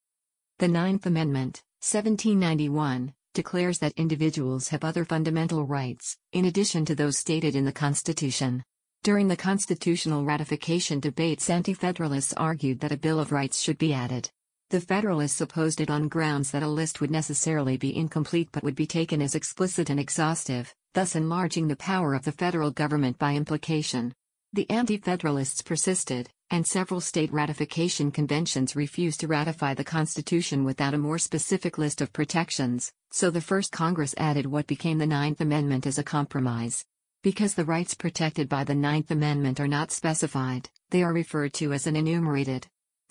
The 0.59 0.69
Ninth 0.69 1.07
Amendment, 1.07 1.63
1791, 1.81 3.15
declares 3.33 3.79
that 3.79 3.93
individuals 3.97 4.69
have 4.69 4.85
other 4.85 5.05
fundamental 5.05 5.65
rights, 5.65 6.17
in 6.33 6.45
addition 6.45 6.85
to 6.85 6.95
those 6.95 7.19
stated 7.19 7.57
in 7.57 7.65
the 7.65 7.73
Constitution. 7.73 8.63
During 9.03 9.29
the 9.29 9.37
constitutional 9.37 10.25
ratification 10.25 10.99
debates, 10.99 11.51
anti 11.51 11.75
federalists 11.75 12.33
argued 12.33 12.81
that 12.81 12.93
a 12.93 12.97
Bill 12.97 13.21
of 13.21 13.33
Rights 13.33 13.61
should 13.61 13.79
be 13.79 13.93
added. 13.93 14.31
The 14.75 14.81
Federalists 14.81 15.41
opposed 15.41 15.81
it 15.81 15.89
on 15.89 16.09
grounds 16.09 16.51
that 16.51 16.65
a 16.65 16.67
list 16.67 17.01
would 17.01 17.13
necessarily 17.13 17.77
be 17.77 17.97
incomplete 17.97 18.49
but 18.51 18.65
would 18.65 18.75
be 18.75 18.89
taken 18.89 19.23
as 19.23 19.37
explicit 19.37 19.89
and 19.89 20.01
exhaustive, 20.01 20.75
thus 20.95 21.15
enlarging 21.15 21.69
the 21.69 21.77
power 21.77 22.13
of 22.13 22.25
the 22.25 22.33
federal 22.33 22.73
government 22.73 23.17
by 23.17 23.37
implication. 23.37 24.13
The 24.53 24.69
Anti 24.69 24.97
Federalists 24.97 25.63
persisted, 25.63 26.29
and 26.51 26.67
several 26.67 27.01
state 27.01 27.33
ratification 27.33 28.11
conventions 28.11 28.75
refused 28.75 29.21
to 29.21 29.29
ratify 29.29 29.75
the 29.75 29.85
Constitution 29.85 30.65
without 30.65 30.93
a 30.93 30.99
more 30.99 31.19
specific 31.19 31.79
list 31.79 32.01
of 32.01 32.13
protections, 32.13 32.91
so 33.13 33.31
the 33.31 33.41
first 33.41 33.71
Congress 33.71 34.13
added 34.19 34.45
what 34.45 34.67
became 34.67 34.99
the 34.99 35.07
Ninth 35.07 35.41
Amendment 35.41 35.87
as 35.87 36.01
a 36.01 36.03
compromise. 36.03 36.85
Because 37.23 37.55
the 37.55 37.65
rights 37.65 37.95
protected 37.95 38.49
by 38.49 38.65
the 38.65 38.75
Ninth 38.75 39.13
Amendment 39.13 39.61
are 39.61 39.69
not 39.69 39.93
specified, 39.93 40.69
they 40.91 41.05
are 41.05 41.13
referred 41.13 41.53
to 41.55 41.73
as 41.73 41.87
unenumerated. 41.87 42.65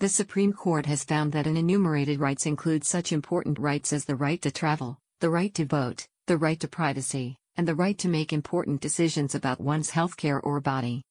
The 0.04 0.10
Supreme 0.10 0.52
Court 0.52 0.84
has 0.84 1.02
found 1.02 1.32
that 1.32 1.46
unenumerated 1.46 2.20
rights 2.20 2.44
include 2.44 2.84
such 2.84 3.10
important 3.10 3.58
rights 3.58 3.90
as 3.90 4.04
the 4.04 4.16
right 4.16 4.38
to 4.42 4.50
travel, 4.50 4.98
the 5.20 5.30
right 5.30 5.54
to 5.54 5.64
vote, 5.64 6.06
the 6.26 6.36
right 6.36 6.60
to 6.60 6.68
privacy, 6.68 7.38
and 7.56 7.66
the 7.66 7.74
right 7.74 7.96
to 7.96 8.08
make 8.08 8.30
important 8.30 8.82
decisions 8.82 9.34
about 9.34 9.62
one's 9.62 9.92
healthcare 9.92 10.40
or 10.42 10.60
body. 10.60 11.04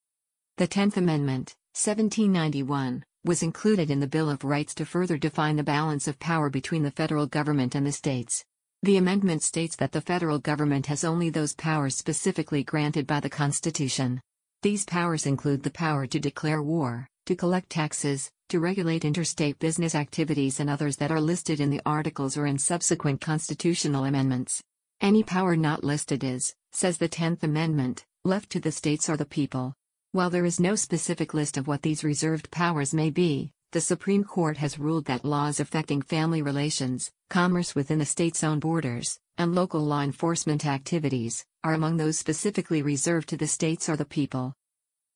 The 0.58 0.68
Tenth 0.68 0.96
Amendment, 0.96 1.56
1791, 1.74 3.04
was 3.26 3.42
included 3.42 3.90
in 3.90 4.00
the 4.00 4.06
Bill 4.06 4.30
of 4.30 4.44
Rights 4.44 4.76
to 4.76 4.86
further 4.86 5.18
define 5.18 5.56
the 5.56 5.64
balance 5.64 6.08
of 6.08 6.20
power 6.20 6.52
between 6.52 6.84
the 6.84 6.92
federal 6.92 7.26
government 7.26 7.74
and 7.74 7.88
the 7.88 7.92
states. 7.92 8.46
The 8.84 8.98
amendment 8.98 9.42
states 9.42 9.76
that 9.78 9.94
the 9.94 10.02
federal 10.02 10.38
government 10.38 10.86
has 10.86 11.04
only 11.04 11.32
those 11.32 11.56
powers 11.56 11.98
specifically 11.98 12.64
granted 12.64 13.08
by 13.08 13.22
the 13.22 13.30
Constitution. 13.32 14.22
These 14.62 14.86
powers 14.86 15.26
include 15.26 15.64
the 15.64 15.72
power 15.72 16.06
to 16.06 16.20
declare 16.20 16.62
war, 16.62 17.08
to 17.26 17.36
collect 17.36 17.72
taxes, 17.72 18.30
to 18.54 18.60
regulate 18.60 19.04
interstate 19.04 19.58
business 19.58 19.96
activities, 19.96 20.60
and 20.60 20.70
others 20.70 20.98
that 20.98 21.10
are 21.10 21.20
listed 21.20 21.60
in 21.60 21.72
the 21.72 21.82
articles 21.88 22.38
or 22.38 22.46
in 22.46 22.60
subsequent 22.60 23.20
constitutional 23.20 24.06
amendments. 24.06 24.62
Any 25.02 25.24
power 25.24 25.56
not 25.56 25.84
listed 25.84 26.24
is, 26.24 26.54
says 26.72 27.00
the 27.00 27.10
10th 27.10 27.42
Amendment, 27.42 28.06
left 28.24 28.52
to 28.52 28.60
the 28.60 28.72
states 28.72 29.10
or 29.10 29.18
the 29.18 29.26
people. 29.26 29.74
While 30.12 30.30
there 30.30 30.46
is 30.46 30.60
no 30.60 30.76
specific 30.76 31.34
list 31.34 31.58
of 31.58 31.66
what 31.68 31.82
these 31.82 32.04
reserved 32.04 32.52
powers 32.52 32.94
may 32.94 33.10
be, 33.10 33.50
the 33.72 33.82
Supreme 33.82 34.24
Court 34.24 34.58
has 34.58 34.78
ruled 34.78 35.06
that 35.06 35.26
laws 35.26 35.60
affecting 35.60 36.04
family 36.04 36.44
relations, 36.44 37.10
commerce 37.32 37.74
within 37.74 37.98
the 37.98 38.06
state's 38.06 38.44
own 38.44 38.60
borders, 38.60 39.18
and 39.40 39.56
local 39.56 39.82
law 39.82 40.02
enforcement 40.02 40.64
activities 40.68 41.44
are 41.64 41.74
among 41.74 41.98
those 41.98 42.20
specifically 42.20 42.84
reserved 42.84 43.30
to 43.30 43.38
the 43.38 43.48
states 43.48 43.90
or 43.90 43.98
the 43.98 44.06
people. 44.06 44.54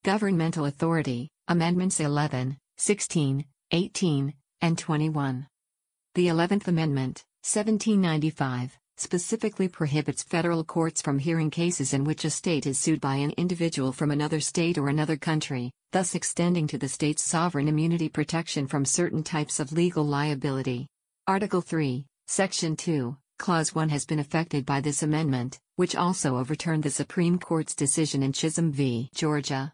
Governmental 0.03 0.65
Authority, 0.65 1.29
Amendments 1.48 2.00
11, 2.00 2.58
16, 2.79 3.43
18, 3.72 4.34
and 4.62 4.77
21. 4.77 5.48
The 6.13 6.27
11th 6.27 6.67
Amendment, 6.67 7.25
1795, 7.41 8.77
specifically 8.98 9.67
prohibits 9.67 10.22
federal 10.22 10.63
courts 10.63 11.01
from 11.01 11.17
hearing 11.17 11.50
cases 11.50 11.93
in 11.93 12.03
which 12.03 12.24
a 12.24 12.29
state 12.29 12.67
is 12.67 12.77
sued 12.77 13.01
by 13.01 13.15
an 13.15 13.31
individual 13.31 13.91
from 13.91 14.12
another 14.12 14.39
state 14.39 14.77
or 14.77 14.89
another 14.89 15.17
country, 15.17 15.72
thus 15.91 16.13
extending 16.13 16.67
to 16.67 16.77
the 16.77 16.88
state's 16.88 17.24
sovereign 17.24 17.67
immunity 17.67 18.10
protection 18.10 18.67
from 18.67 18.86
certain 18.86 19.24
types 19.24 19.60
of 19.60 19.72
legal 19.72 20.05
liability. 20.05 20.88
Article 21.25 21.62
3, 21.62 22.05
Section 22.27 22.75
2, 22.75 23.17
Clause 23.39 23.74
1 23.74 23.89
has 23.89 24.05
been 24.05 24.19
affected 24.19 24.67
by 24.67 24.81
this 24.81 25.01
amendment, 25.01 25.60
which 25.77 25.96
also 25.96 26.38
overturned 26.38 26.84
the 26.84 26.91
Supreme 26.91 27.39
Court's 27.39 27.74
decision 27.74 28.22
in 28.22 28.34
Chisholm 28.34 28.72
v. 28.72 29.10
Georgia. 29.15 29.74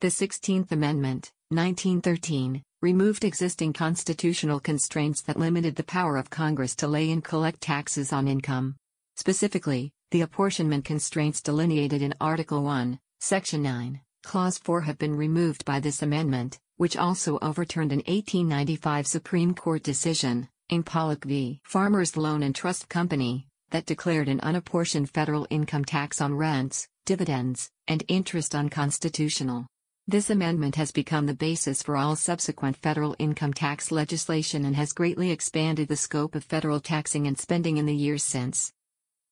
The 0.00 0.08
16th 0.08 0.72
Amendment, 0.72 1.32
1913, 1.50 2.62
removed 2.82 3.24
existing 3.24 3.72
constitutional 3.72 4.60
constraints 4.60 5.22
that 5.22 5.38
limited 5.38 5.76
the 5.76 5.84
power 5.84 6.16
of 6.16 6.30
Congress 6.30 6.74
to 6.76 6.88
lay 6.88 7.10
and 7.10 7.24
collect 7.24 7.60
taxes 7.60 8.12
on 8.12 8.28
income. 8.28 8.76
Specifically, 9.16 9.92
the 10.10 10.22
apportionment 10.22 10.84
constraints 10.84 11.40
delineated 11.40 12.02
in 12.02 12.14
Article 12.20 12.62
1, 12.62 12.98
Section 13.20 13.62
9, 13.62 14.00
Clause 14.22 14.58
4 14.58 14.80
have 14.82 14.98
been 14.98 15.14
removed 15.14 15.64
by 15.64 15.80
this 15.80 16.02
amendment, 16.02 16.58
which 16.76 16.96
also 16.96 17.38
overturned 17.40 17.92
an 17.92 18.02
1895 18.06 19.06
Supreme 19.06 19.54
Court 19.54 19.82
decision, 19.82 20.48
in 20.68 20.82
Pollock 20.82 21.24
v. 21.24 21.60
Farmers 21.64 22.16
Loan 22.16 22.42
and 22.42 22.54
Trust 22.54 22.88
Company, 22.88 23.46
that 23.70 23.86
declared 23.86 24.28
an 24.28 24.40
unapportioned 24.40 25.10
federal 25.10 25.46
income 25.50 25.84
tax 25.84 26.20
on 26.20 26.34
rents, 26.34 26.88
dividends, 27.04 27.70
and 27.86 28.02
interest 28.08 28.54
unconstitutional. 28.54 29.66
This 30.06 30.28
amendment 30.28 30.76
has 30.76 30.92
become 30.92 31.24
the 31.24 31.34
basis 31.34 31.82
for 31.82 31.96
all 31.96 32.14
subsequent 32.14 32.76
federal 32.76 33.16
income 33.18 33.54
tax 33.54 33.90
legislation 33.90 34.66
and 34.66 34.76
has 34.76 34.92
greatly 34.92 35.30
expanded 35.30 35.88
the 35.88 35.96
scope 35.96 36.34
of 36.34 36.44
federal 36.44 36.78
taxing 36.78 37.26
and 37.26 37.38
spending 37.38 37.78
in 37.78 37.86
the 37.86 37.94
years 37.94 38.22
since. 38.22 38.70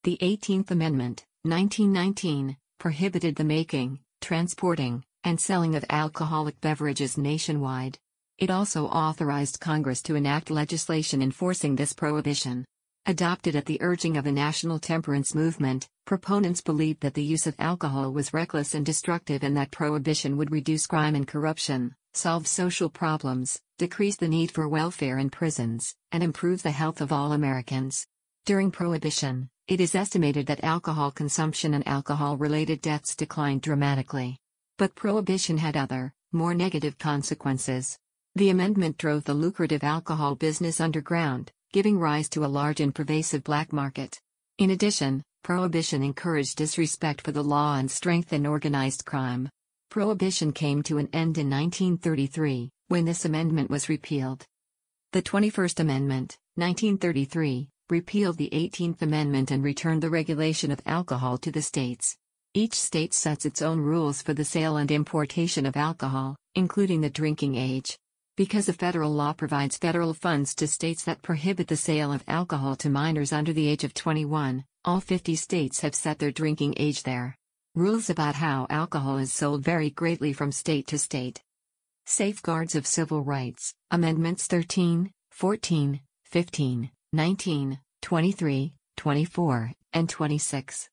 The 0.05 0.17
18th 0.23 0.71
Amendment, 0.71 1.27
1919, 1.43 2.57
prohibited 2.79 3.37
the 3.37 3.45
making, 3.45 3.99
transporting, 4.23 5.05
and 5.25 5.39
selling 5.39 5.75
of 5.75 5.85
alcoholic 5.91 6.59
beverages 6.63 7.19
nationwide. 7.19 7.99
It 8.39 8.51
also 8.51 8.87
authorized 8.87 9.61
Congress 9.61 10.01
to 10.05 10.15
enact 10.15 10.51
legislation 10.51 11.21
enforcing 11.21 11.77
this 11.77 11.93
prohibition. 11.93 12.65
Adopted 13.07 13.57
at 13.57 13.67
the 13.67 13.83
urging 13.83 14.17
of 14.17 14.23
the 14.23 14.31
national 14.31 14.79
temperance 14.79 15.35
movement, 15.35 15.89
proponents 16.05 16.61
believed 16.61 17.01
that 17.01 17.15
the 17.15 17.25
use 17.25 17.49
of 17.49 17.57
alcohol 17.59 18.13
was 18.13 18.33
reckless 18.33 18.75
and 18.75 18.87
destructive 18.87 19.43
and 19.43 19.57
that 19.57 19.73
prohibition 19.73 20.37
would 20.37 20.53
reduce 20.53 20.87
crime 20.87 21.17
and 21.17 21.27
corruption, 21.27 21.97
solve 22.15 22.47
social 22.47 22.89
problems, 22.89 23.61
decrease 23.77 24.15
the 24.15 24.29
need 24.29 24.53
for 24.53 24.69
welfare 24.69 25.19
in 25.19 25.31
prisons, 25.31 25.97
and 26.13 26.23
improve 26.23 26.63
the 26.63 26.71
health 26.71 27.01
of 27.01 27.11
all 27.11 27.33
Americans. 27.33 28.07
During 28.45 28.71
Prohibition, 28.71 29.51
it 29.67 29.81
is 29.81 29.97
estimated 29.97 30.47
that 30.47 30.63
alcohol 30.63 31.11
consumption 31.11 31.75
and 31.75 31.87
alcohol 31.89 32.37
related 32.37 32.81
deaths 32.81 33.17
declined 33.17 33.63
dramatically. 33.63 34.39
But 34.79 34.95
Prohibition 34.95 35.59
had 35.59 35.77
other, 35.77 36.15
more 36.31 36.55
negative 36.55 36.99
consequences. 36.99 37.99
The 38.37 38.51
amendment 38.51 38.97
drove 38.97 39.25
the 39.25 39.35
lucrative 39.35 39.83
alcohol 39.83 40.37
business 40.37 40.81
underground, 40.81 41.51
giving 41.73 41.99
rise 41.99 42.29
to 42.29 42.45
a 42.45 42.47
large 42.47 42.81
and 42.81 42.95
pervasive 42.95 43.43
black 43.43 43.73
market. 43.73 44.21
In 44.59 44.71
addition, 44.71 45.23
Prohibition 45.43 46.03
encouraged 46.03 46.57
disrespect 46.57 47.23
for 47.23 47.33
the 47.33 47.43
law 47.43 47.77
and 47.77 47.91
strengthened 47.91 48.47
organized 48.47 49.05
crime. 49.05 49.49
Prohibition 49.91 50.53
came 50.53 50.83
to 50.85 50.99
an 50.99 51.09
end 51.15 51.39
in 51.39 51.51
1933, 51.51 52.71
when 52.89 53.07
this 53.07 53.25
amendment 53.25 53.71
was 53.71 53.89
repealed. 53.89 54.45
The 55.13 55.23
21st 55.23 55.81
Amendment, 55.81 56.37
1933, 56.57 57.69
repealed 57.89 58.37
the 58.37 58.51
18th 58.53 59.03
Amendment 59.03 59.51
and 59.51 59.65
returned 59.65 60.03
the 60.03 60.11
regulation 60.11 60.71
of 60.71 60.81
alcohol 60.87 61.39
to 61.39 61.51
the 61.51 61.63
states. 61.63 62.17
Each 62.55 62.75
state 62.75 63.15
sets 63.15 63.47
its 63.47 63.63
own 63.63 63.81
rules 63.81 64.21
for 64.21 64.35
the 64.35 64.45
sale 64.45 64.77
and 64.77 64.91
importation 64.91 65.65
of 65.65 65.77
alcohol, 65.77 66.37
including 66.55 67.01
the 67.01 67.11
drinking 67.11 67.57
age. 67.57 67.99
Because 68.35 68.67
a 68.71 68.73
federal 68.73 69.13
law 69.13 69.35
provides 69.35 69.77
federal 69.77 70.15
funds 70.15 70.55
to 70.55 70.67
states 70.67 71.05
that 71.05 71.21
prohibit 71.21 71.69
the 71.69 71.77
sale 71.77 72.11
of 72.11 72.25
alcohol 72.27 72.77
to 72.77 72.89
minors 72.89 73.31
under 73.31 73.53
the 73.53 73.69
age 73.69 73.85
of 73.85 73.93
21, 73.93 74.65
all 74.87 75.01
50 75.01 75.37
states 75.37 75.81
have 75.81 75.95
set 75.95 76.19
their 76.19 76.31
drinking 76.31 76.75
age 76.79 77.03
there. 77.03 77.37
Rules 77.75 78.09
about 78.09 78.37
how 78.37 78.67
alcohol 78.71 79.19
is 79.19 79.35
sold 79.35 79.63
vary 79.63 79.91
greatly 79.91 80.33
from 80.33 80.51
state 80.51 80.87
to 80.87 80.99
state. 80.99 81.43
Safeguards 82.07 82.75
of 82.75 82.87
Civil 82.87 83.23
Rights, 83.23 83.75
Amendments 83.91 84.47
13, 84.47 85.13
14, 85.31 86.01
15, 86.25 86.91
19, 87.13 87.79
23, 88.01 88.75
24, 88.97 89.73
and 89.93 90.09
26. 90.09 90.89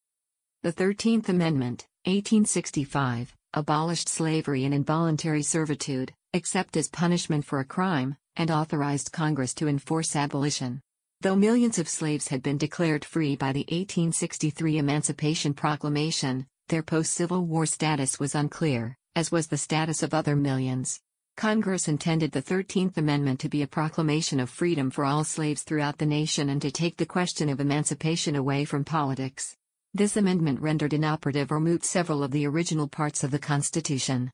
The 0.61 0.73
13th 0.73 1.29
Amendment, 1.29 1.87
1865, 2.03 3.33
abolished 3.53 4.09
slavery 4.09 4.65
and 4.65 4.73
involuntary 4.73 5.41
servitude, 5.41 6.13
except 6.33 6.77
as 6.77 6.87
punishment 6.87 7.45
for 7.45 7.59
a 7.59 7.65
crime, 7.65 8.15
and 8.35 8.51
authorized 8.51 9.11
Congress 9.11 9.53
to 9.55 9.67
enforce 9.67 10.15
abolition. 10.15 10.81
Though 11.21 11.35
millions 11.35 11.79
of 11.79 11.89
slaves 11.89 12.29
had 12.29 12.41
been 12.41 12.57
declared 12.57 13.03
free 13.03 13.35
by 13.35 13.51
the 13.51 13.65
1863 13.69 14.77
Emancipation 14.77 15.53
Proclamation, 15.53 16.47
their 16.69 16.83
post 16.83 17.13
Civil 17.13 17.45
War 17.45 17.65
status 17.65 18.19
was 18.19 18.35
unclear, 18.35 18.95
as 19.15 19.31
was 19.31 19.47
the 19.47 19.57
status 19.57 20.03
of 20.03 20.13
other 20.13 20.35
millions. 20.35 21.01
Congress 21.35 21.87
intended 21.87 22.31
the 22.31 22.41
13th 22.41 22.97
Amendment 22.97 23.39
to 23.39 23.49
be 23.49 23.61
a 23.61 23.67
proclamation 23.67 24.39
of 24.39 24.49
freedom 24.49 24.89
for 24.91 25.05
all 25.05 25.23
slaves 25.23 25.63
throughout 25.63 25.97
the 25.97 26.05
nation 26.05 26.49
and 26.49 26.61
to 26.61 26.69
take 26.69 26.97
the 26.97 27.05
question 27.05 27.49
of 27.49 27.59
emancipation 27.59 28.35
away 28.35 28.65
from 28.65 28.83
politics. 28.83 29.55
This 29.93 30.17
amendment 30.17 30.61
rendered 30.61 30.93
inoperative 30.93 31.51
or 31.51 31.59
moot 31.59 31.83
several 31.83 32.23
of 32.23 32.31
the 32.31 32.45
original 32.45 32.87
parts 32.87 33.23
of 33.23 33.31
the 33.31 33.39
Constitution. 33.39 34.31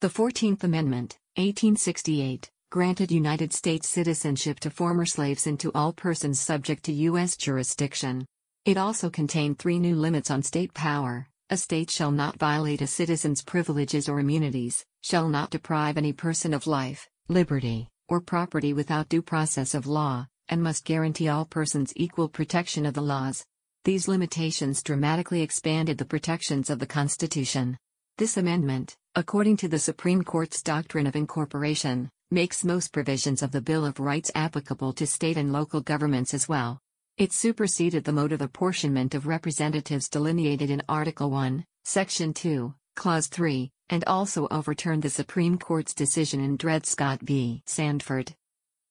The 0.00 0.08
14th 0.08 0.64
Amendment, 0.64 1.16
1868, 1.36 2.50
granted 2.70 3.10
United 3.10 3.54
States 3.54 3.88
citizenship 3.88 4.60
to 4.60 4.68
former 4.68 5.06
slaves 5.06 5.46
and 5.46 5.58
to 5.58 5.72
all 5.74 5.94
persons 5.94 6.38
subject 6.38 6.84
to 6.84 6.92
U.S. 6.92 7.38
jurisdiction. 7.38 8.26
It 8.66 8.76
also 8.76 9.08
contained 9.08 9.58
three 9.58 9.78
new 9.78 9.96
limits 9.96 10.30
on 10.30 10.42
state 10.42 10.74
power. 10.74 11.26
A 11.48 11.56
state 11.56 11.90
shall 11.90 12.10
not 12.10 12.38
violate 12.38 12.82
a 12.82 12.86
citizen's 12.86 13.42
privileges 13.42 14.10
or 14.10 14.20
immunities, 14.20 14.84
shall 15.02 15.26
not 15.26 15.48
deprive 15.48 15.96
any 15.96 16.12
person 16.12 16.52
of 16.52 16.66
life, 16.66 17.08
liberty, 17.28 17.88
or 18.08 18.20
property 18.20 18.74
without 18.74 19.08
due 19.08 19.22
process 19.22 19.74
of 19.74 19.86
law, 19.86 20.26
and 20.50 20.62
must 20.62 20.84
guarantee 20.84 21.28
all 21.28 21.46
persons 21.46 21.94
equal 21.96 22.28
protection 22.28 22.84
of 22.84 22.92
the 22.92 23.00
laws. 23.00 23.42
These 23.84 24.06
limitations 24.06 24.82
dramatically 24.82 25.40
expanded 25.40 25.96
the 25.96 26.04
protections 26.04 26.68
of 26.68 26.78
the 26.78 26.86
Constitution. 26.86 27.78
This 28.18 28.36
amendment, 28.36 28.94
according 29.14 29.56
to 29.58 29.68
the 29.68 29.78
Supreme 29.78 30.22
Court's 30.22 30.62
doctrine 30.62 31.06
of 31.06 31.16
incorporation, 31.16 32.10
makes 32.30 32.62
most 32.62 32.92
provisions 32.92 33.42
of 33.42 33.52
the 33.52 33.62
Bill 33.62 33.86
of 33.86 33.98
Rights 33.98 34.30
applicable 34.34 34.92
to 34.94 35.06
state 35.06 35.38
and 35.38 35.50
local 35.50 35.80
governments 35.80 36.34
as 36.34 36.46
well. 36.46 36.78
It 37.16 37.32
superseded 37.32 38.04
the 38.04 38.12
mode 38.12 38.32
of 38.32 38.42
apportionment 38.42 39.14
of 39.14 39.26
representatives 39.26 40.10
delineated 40.10 40.68
in 40.68 40.82
Article 40.90 41.30
1, 41.30 41.64
Section 41.84 42.34
2, 42.34 42.74
Clause 42.96 43.28
3, 43.28 43.70
and 43.88 44.04
also 44.06 44.46
overturned 44.50 45.02
the 45.02 45.10
Supreme 45.10 45.56
Court's 45.56 45.94
decision 45.94 46.44
in 46.44 46.58
Dred 46.58 46.84
Scott 46.84 47.20
v. 47.22 47.62
Sandford. 47.64 48.34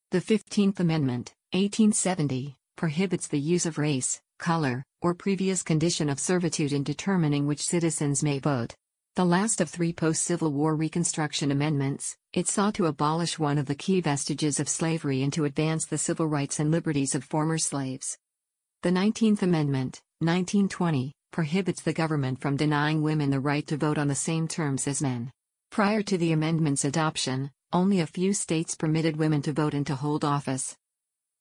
The 0.10 0.20
15th 0.20 0.80
Amendment, 0.80 1.36
1870, 1.54 2.56
prohibits 2.76 3.28
the 3.28 3.40
use 3.40 3.68
of 3.68 3.78
race, 3.78 4.20
color, 4.40 4.84
or 5.00 5.14
previous 5.14 5.62
condition 5.62 6.10
of 6.10 6.20
servitude 6.20 6.74
in 6.74 6.84
determining 6.84 7.46
which 7.46 7.62
citizens 7.62 8.24
may 8.24 8.40
vote. 8.40 8.74
The 9.16 9.26
last 9.26 9.60
of 9.60 9.70
three 9.70 9.92
post-Civil 9.92 10.54
War 10.54 10.74
Reconstruction 10.74 11.52
amendments, 11.52 12.16
it 12.32 12.48
sought 12.48 12.76
to 12.76 12.86
abolish 12.86 13.38
one 13.38 13.58
of 13.58 13.66
the 13.66 13.76
key 13.76 14.00
vestiges 14.00 14.58
of 14.58 14.70
slavery 14.70 15.22
and 15.22 15.34
to 15.34 15.44
advance 15.44 15.86
the 15.86 15.98
civil 15.98 16.28
rights 16.28 16.62
and 16.62 16.72
liberties 16.72 17.14
of 17.14 17.26
former 17.26 17.58
slaves. 17.58 18.18
The 18.84 18.90
19th 18.90 19.42
Amendment, 19.42 20.02
1920, 20.20 21.12
prohibits 21.32 21.82
the 21.82 21.92
government 21.92 22.40
from 22.40 22.56
denying 22.56 23.02
women 23.02 23.32
the 23.32 23.42
right 23.42 23.68
to 23.68 23.76
vote 23.76 23.98
on 23.98 24.08
the 24.08 24.16
same 24.16 24.48
terms 24.48 24.88
as 24.88 25.02
men. 25.02 25.30
Prior 25.72 26.02
to 26.04 26.18
the 26.18 26.32
amendment's 26.32 26.86
adoption, 26.86 27.52
only 27.74 28.00
a 28.00 28.08
few 28.08 28.34
states 28.34 28.76
permitted 28.76 29.18
women 29.18 29.42
to 29.42 29.52
vote 29.52 29.74
and 29.74 29.86
to 29.88 29.96
hold 29.96 30.24
office. 30.24 30.78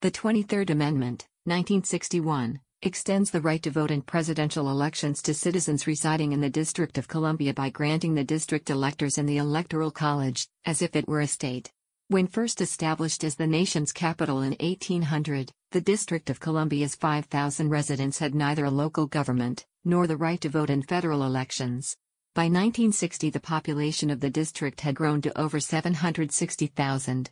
The 0.01 0.11
23rd 0.11 0.71
Amendment, 0.71 1.29
1961, 1.45 2.61
extends 2.83 3.31
the 3.31 3.43
right 3.43 3.63
to 3.63 3.71
vote 3.71 3.91
in 3.91 4.01
presidential 4.01 4.71
elections 4.71 5.21
to 5.21 5.35
citizens 5.35 5.87
residing 5.87 6.33
in 6.33 6.41
the 6.41 6.49
District 6.49 6.97
of 6.97 7.09
Columbia 7.09 7.53
by 7.53 7.69
granting 7.69 8.15
the 8.15 8.25
district 8.25 8.71
electors 8.71 9.19
in 9.19 9.27
the 9.27 9.37
Electoral 9.37 9.91
College, 9.91 10.49
as 10.65 10.81
if 10.81 10.97
it 10.97 11.07
were 11.07 11.21
a 11.21 11.27
state. 11.27 11.71
When 12.09 12.27
first 12.27 12.63
established 12.63 13.23
as 13.23 13.35
the 13.35 13.47
nation's 13.47 13.93
capital 13.93 14.41
in 14.41 14.57
1800, 14.61 15.53
the 15.73 15.81
District 15.83 16.31
of 16.31 16.41
Columbia's 16.41 16.95
5,000 16.95 17.69
residents 17.69 18.19
had 18.19 18.35
neither 18.35 18.65
a 18.65 18.71
local 18.71 19.07
government, 19.07 19.67
nor 19.85 20.07
the 20.07 20.17
right 20.17 20.41
to 20.41 20.49
vote 20.49 20.71
in 20.71 20.83
federal 20.83 21.23
elections. 21.23 21.97
By 22.35 22.45
1960 22.45 23.29
the 23.29 23.41
population 23.41 24.09
of 24.09 24.21
the 24.21 24.31
district 24.31 24.81
had 24.81 24.95
grown 24.95 25.21
to 25.23 25.39
over 25.39 25.61
760,000. 25.61 27.31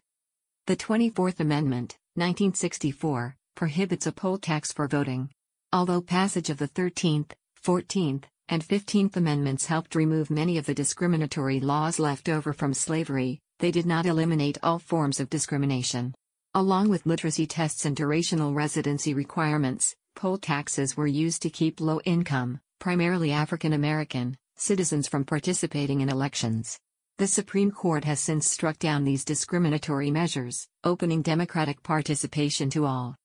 The 0.66 0.76
24th 0.76 1.40
Amendment, 1.40 1.96
1964, 2.16 3.36
prohibits 3.54 4.06
a 4.06 4.12
poll 4.12 4.36
tax 4.36 4.72
for 4.72 4.86
voting. 4.86 5.30
Although 5.70 6.00
passage 6.00 6.48
of 6.48 6.56
the 6.56 6.68
13th, 6.68 7.32
14th, 7.62 8.24
and 8.48 8.66
15th 8.66 9.16
Amendments 9.16 9.66
helped 9.66 9.94
remove 9.94 10.30
many 10.30 10.56
of 10.56 10.64
the 10.64 10.72
discriminatory 10.72 11.60
laws 11.60 11.98
left 11.98 12.30
over 12.30 12.54
from 12.54 12.72
slavery, 12.72 13.40
they 13.58 13.70
did 13.70 13.84
not 13.84 14.06
eliminate 14.06 14.56
all 14.62 14.78
forms 14.78 15.20
of 15.20 15.28
discrimination. 15.28 16.14
Along 16.54 16.88
with 16.88 17.04
literacy 17.04 17.46
tests 17.46 17.84
and 17.84 17.94
durational 17.94 18.54
residency 18.54 19.12
requirements, 19.12 19.94
poll 20.16 20.38
taxes 20.38 20.96
were 20.96 21.06
used 21.06 21.42
to 21.42 21.50
keep 21.50 21.82
low 21.82 22.00
income, 22.06 22.60
primarily 22.78 23.30
African 23.30 23.74
American, 23.74 24.38
citizens 24.56 25.06
from 25.06 25.26
participating 25.26 26.00
in 26.00 26.08
elections. 26.08 26.78
The 27.18 27.26
Supreme 27.26 27.72
Court 27.72 28.04
has 28.04 28.20
since 28.20 28.46
struck 28.46 28.78
down 28.78 29.04
these 29.04 29.22
discriminatory 29.22 30.10
measures, 30.10 30.66
opening 30.82 31.20
democratic 31.20 31.82
participation 31.82 32.70
to 32.70 32.86
all. 32.86 33.17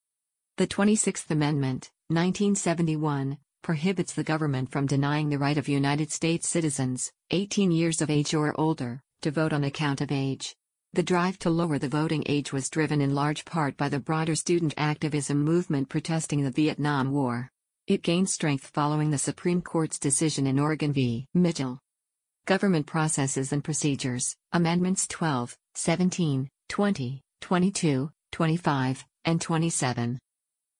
The 0.55 0.67
26th 0.67 1.31
Amendment, 1.31 1.89
1971, 2.09 3.39
prohibits 3.63 4.13
the 4.13 4.23
government 4.23 4.71
from 4.71 4.85
denying 4.85 5.29
the 5.29 5.39
right 5.39 5.57
of 5.57 5.67
United 5.67 6.11
States 6.11 6.47
citizens, 6.47 7.11
18 7.31 7.71
years 7.71 8.03
of 8.03 8.11
age 8.11 8.35
or 8.35 8.53
older, 8.61 9.01
to 9.23 9.31
vote 9.31 9.51
on 9.51 9.63
account 9.63 9.99
of 9.99 10.11
age. 10.11 10.55
The 10.93 11.01
drive 11.01 11.39
to 11.39 11.49
lower 11.49 11.79
the 11.79 11.89
voting 11.89 12.23
age 12.27 12.53
was 12.53 12.69
driven 12.69 13.01
in 13.01 13.15
large 13.15 13.45
part 13.45 13.77
by 13.77 13.89
the 13.89 13.99
broader 13.99 14.35
student 14.35 14.75
activism 14.77 15.43
movement 15.43 15.89
protesting 15.89 16.43
the 16.43 16.51
Vietnam 16.51 17.11
War. 17.11 17.49
It 17.87 18.03
gained 18.03 18.29
strength 18.29 18.67
following 18.67 19.09
the 19.09 19.17
Supreme 19.17 19.63
Court's 19.63 19.97
decision 19.97 20.45
in 20.45 20.59
Oregon 20.59 20.93
v. 20.93 21.25
Mitchell. 21.33 21.79
Government 22.45 22.85
Processes 22.85 23.53
and 23.53 23.63
Procedures, 23.63 24.35
Amendments 24.51 25.07
12, 25.07 25.57
17, 25.73 26.47
20, 26.69 27.23
22, 27.41 28.11
25, 28.31 29.05
and 29.25 29.41
27. 29.41 30.19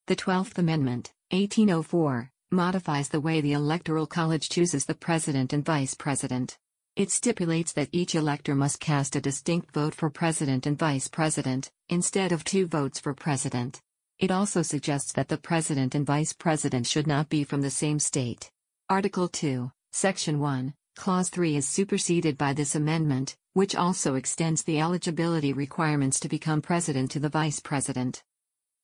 The 0.06 0.16
Twelfth 0.16 0.58
Amendment, 0.58 1.14
1804, 1.30 2.30
modifies 2.50 3.08
the 3.08 3.22
way 3.22 3.40
the 3.40 3.54
Electoral 3.54 4.06
College 4.06 4.50
chooses 4.50 4.84
the 4.84 4.94
President 4.94 5.54
and 5.54 5.64
Vice 5.64 5.94
President. 5.94 6.58
It 6.94 7.10
stipulates 7.10 7.72
that 7.72 7.88
each 7.90 8.14
elector 8.14 8.54
must 8.54 8.80
cast 8.80 9.16
a 9.16 9.20
distinct 9.22 9.72
vote 9.72 9.94
for 9.94 10.10
President 10.10 10.66
and 10.66 10.78
Vice 10.78 11.08
President, 11.08 11.70
instead 11.88 12.32
of 12.32 12.44
two 12.44 12.66
votes 12.66 13.00
for 13.00 13.14
President. 13.14 13.80
It 14.18 14.30
also 14.30 14.60
suggests 14.60 15.10
that 15.14 15.28
the 15.28 15.38
President 15.38 15.94
and 15.94 16.04
Vice 16.04 16.34
President 16.34 16.86
should 16.86 17.06
not 17.06 17.30
be 17.30 17.42
from 17.42 17.62
the 17.62 17.70
same 17.70 17.98
state. 17.98 18.50
Article 18.90 19.28
2, 19.28 19.72
Section 19.92 20.38
1, 20.38 20.74
Clause 20.96 21.30
3 21.30 21.56
is 21.56 21.66
superseded 21.66 22.36
by 22.36 22.52
this 22.52 22.74
amendment, 22.74 23.38
which 23.54 23.74
also 23.74 24.16
extends 24.16 24.64
the 24.64 24.80
eligibility 24.80 25.54
requirements 25.54 26.20
to 26.20 26.28
become 26.28 26.60
President 26.60 27.10
to 27.12 27.20
the 27.20 27.30
Vice 27.30 27.58
President. 27.58 28.22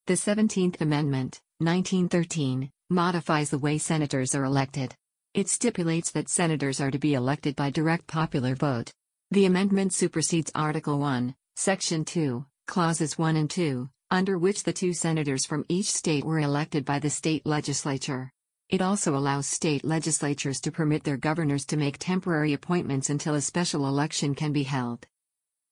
The 0.07 0.13
17th 0.13 0.81
Amendment, 0.81 1.39
1913, 1.59 2.71
modifies 2.89 3.51
the 3.51 3.59
way 3.59 3.77
senators 3.77 4.33
are 4.33 4.43
elected. 4.43 4.95
It 5.35 5.47
stipulates 5.47 6.09
that 6.11 6.27
senators 6.27 6.81
are 6.81 6.89
to 6.89 6.97
be 6.97 7.13
elected 7.13 7.55
by 7.55 7.69
direct 7.69 8.07
popular 8.07 8.55
vote. 8.55 8.91
The 9.29 9.45
amendment 9.45 9.93
supersedes 9.93 10.51
Article 10.55 10.97
1, 10.97 11.35
Section 11.55 12.03
2, 12.03 12.43
Clauses 12.65 13.19
1 13.19 13.35
and 13.35 13.47
2, 13.47 13.87
under 14.09 14.39
which 14.39 14.63
the 14.63 14.73
two 14.73 14.91
senators 14.91 15.45
from 15.45 15.65
each 15.69 15.91
state 15.91 16.23
were 16.23 16.39
elected 16.39 16.83
by 16.83 16.97
the 16.97 17.11
state 17.11 17.45
legislature. 17.45 18.31
It 18.69 18.81
also 18.81 19.15
allows 19.15 19.45
state 19.45 19.85
legislatures 19.85 20.59
to 20.61 20.71
permit 20.71 21.03
their 21.03 21.17
governors 21.17 21.63
to 21.67 21.77
make 21.77 21.99
temporary 21.99 22.53
appointments 22.53 23.11
until 23.11 23.35
a 23.35 23.41
special 23.41 23.87
election 23.87 24.33
can 24.33 24.51
be 24.51 24.63
held. 24.63 25.05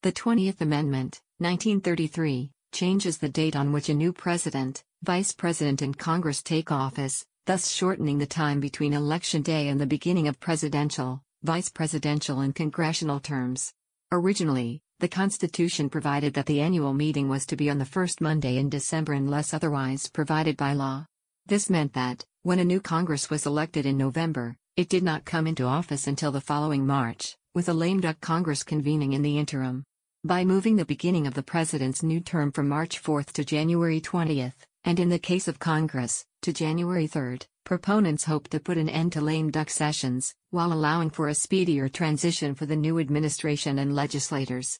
The 0.03 0.11
20th 0.11 0.61
Amendment, 0.61 1.19
1933, 1.39 2.51
changes 2.71 3.17
the 3.17 3.29
date 3.29 3.55
on 3.55 3.71
which 3.71 3.89
a 3.89 3.93
new 3.93 4.13
president, 4.13 4.83
vice 5.03 5.31
president, 5.31 5.81
and 5.81 5.97
Congress 5.97 6.41
take 6.41 6.71
office, 6.71 7.25
thus 7.45 7.71
shortening 7.71 8.17
the 8.17 8.25
time 8.25 8.59
between 8.59 8.93
election 8.93 9.41
day 9.41 9.67
and 9.67 9.79
the 9.79 9.85
beginning 9.85 10.27
of 10.27 10.39
presidential, 10.39 11.21
vice 11.43 11.69
presidential, 11.69 12.41
and 12.41 12.53
congressional 12.55 13.19
terms. 13.19 13.73
Originally, 14.11 14.81
the 14.99 15.07
Constitution 15.07 15.89
provided 15.89 16.33
that 16.33 16.45
the 16.45 16.59
annual 16.59 16.93
meeting 16.93 17.29
was 17.29 17.45
to 17.45 17.55
be 17.55 17.69
on 17.69 17.77
the 17.77 17.85
first 17.85 18.19
Monday 18.19 18.57
in 18.57 18.69
December 18.69 19.13
unless 19.13 19.53
otherwise 19.53 20.09
provided 20.09 20.57
by 20.57 20.73
law. 20.73 21.05
This 21.45 21.69
meant 21.69 21.93
that, 21.93 22.25
when 22.43 22.59
a 22.59 22.65
new 22.65 22.81
Congress 22.81 23.29
was 23.29 23.45
elected 23.45 23.85
in 23.85 23.97
November, 23.97 24.55
it 24.75 24.89
did 24.89 25.03
not 25.03 25.25
come 25.25 25.47
into 25.47 25.63
office 25.63 26.07
until 26.07 26.31
the 26.31 26.41
following 26.41 26.85
March, 26.85 27.37
with 27.53 27.69
a 27.69 27.73
lame 27.73 28.01
duck 28.01 28.19
Congress 28.21 28.63
convening 28.63 29.13
in 29.13 29.21
the 29.21 29.37
interim. 29.37 29.83
By 30.25 30.43
moving 30.43 30.75
the 30.75 30.83
beginning 30.83 31.27
of 31.27 31.33
the 31.33 31.43
president's 31.43 32.03
new 32.03 32.19
term 32.19 32.51
from 32.51 32.67
March 32.67 32.99
4 32.99 33.23
to 33.23 33.45
January 33.45 34.01
20, 34.01 34.51
and 34.83 34.99
in 34.99 35.07
the 35.07 35.17
case 35.17 35.47
of 35.47 35.59
Congress, 35.59 36.25
to 36.41 36.51
January 36.51 37.07
3, 37.07 37.37
proponents 37.63 38.25
hope 38.25 38.49
to 38.49 38.59
put 38.59 38.77
an 38.77 38.89
end 38.89 39.13
to 39.13 39.21
lame 39.21 39.49
duck 39.49 39.69
sessions, 39.69 40.35
while 40.49 40.73
allowing 40.73 41.09
for 41.09 41.29
a 41.29 41.33
speedier 41.33 41.87
transition 41.87 42.53
for 42.53 42.65
the 42.65 42.75
new 42.75 42.99
administration 42.99 43.79
and 43.79 43.95
legislators. 43.95 44.77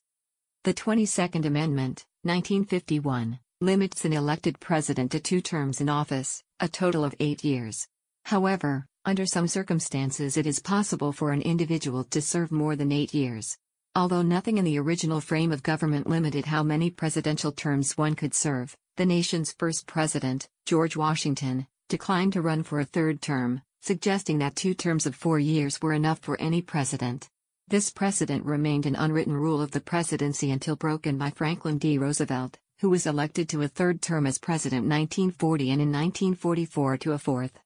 The 0.66 0.74
22nd 0.74 1.46
Amendment, 1.46 2.04
1951, 2.24 3.40
limits 3.62 4.04
an 4.04 4.12
elected 4.12 4.60
president 4.60 5.14
to 5.14 5.22
two 5.22 5.40
terms 5.40 5.80
in 5.80 5.88
office, 5.88 6.44
a 6.60 6.68
total 6.68 7.06
of 7.06 7.16
eight 7.22 7.46
years. 7.46 7.88
However, 8.26 8.88
under 9.06 9.26
some 9.26 9.48
circumstances 9.48 10.36
it 10.36 10.46
is 10.46 10.60
possible 10.60 11.14
for 11.14 11.32
an 11.32 11.42
individual 11.42 12.04
to 12.04 12.22
serve 12.22 12.52
more 12.52 12.76
than 12.76 12.92
eight 12.92 13.14
years. 13.14 13.58
Although 13.96 14.22
nothing 14.22 14.58
in 14.58 14.66
the 14.66 14.78
original 14.78 15.20
frame 15.20 15.52
of 15.52 15.64
government 15.64 16.08
limited 16.08 16.46
how 16.46 16.62
many 16.62 16.92
presidential 16.92 17.52
terms 17.52 17.98
one 17.98 18.16
could 18.16 18.36
serve, 18.36 18.78
the 18.98 19.06
nation's 19.06 19.52
first 19.54 19.88
president, 19.88 20.48
George 20.66 20.96
Washington, 20.96 21.66
declined 21.88 22.34
to 22.34 22.42
run 22.42 22.62
for 22.62 22.80
a 22.80 22.86
third 22.86 23.22
term, 23.22 23.62
suggesting 23.82 24.38
that 24.40 24.56
two 24.56 24.76
terms 24.76 25.08
of 25.08 25.16
four 25.16 25.40
years 25.40 25.82
were 25.82 25.94
enough 25.94 26.20
for 26.20 26.40
any 26.40 26.62
president. 26.62 27.30
This 27.68 27.90
precedent 27.90 28.46
remained 28.46 28.86
an 28.86 28.96
unwritten 28.96 29.34
rule 29.34 29.62
of 29.62 29.72
the 29.72 29.82
presidency 29.82 30.52
until 30.52 30.76
broken 30.76 31.18
by 31.18 31.32
Franklin 31.32 31.78
D. 31.78 31.98
Roosevelt, 31.98 32.60
who 32.80 32.90
was 32.90 33.08
elected 33.08 33.50
to 33.50 33.64
a 33.64 33.68
third 33.68 34.02
term 34.02 34.28
as 34.28 34.38
president 34.38 34.88
1940 34.88 35.72
and 35.72 35.82
in 35.82 35.92
1944 35.92 36.98
to 36.98 37.14
a 37.14 37.18
fourth. 37.18 37.60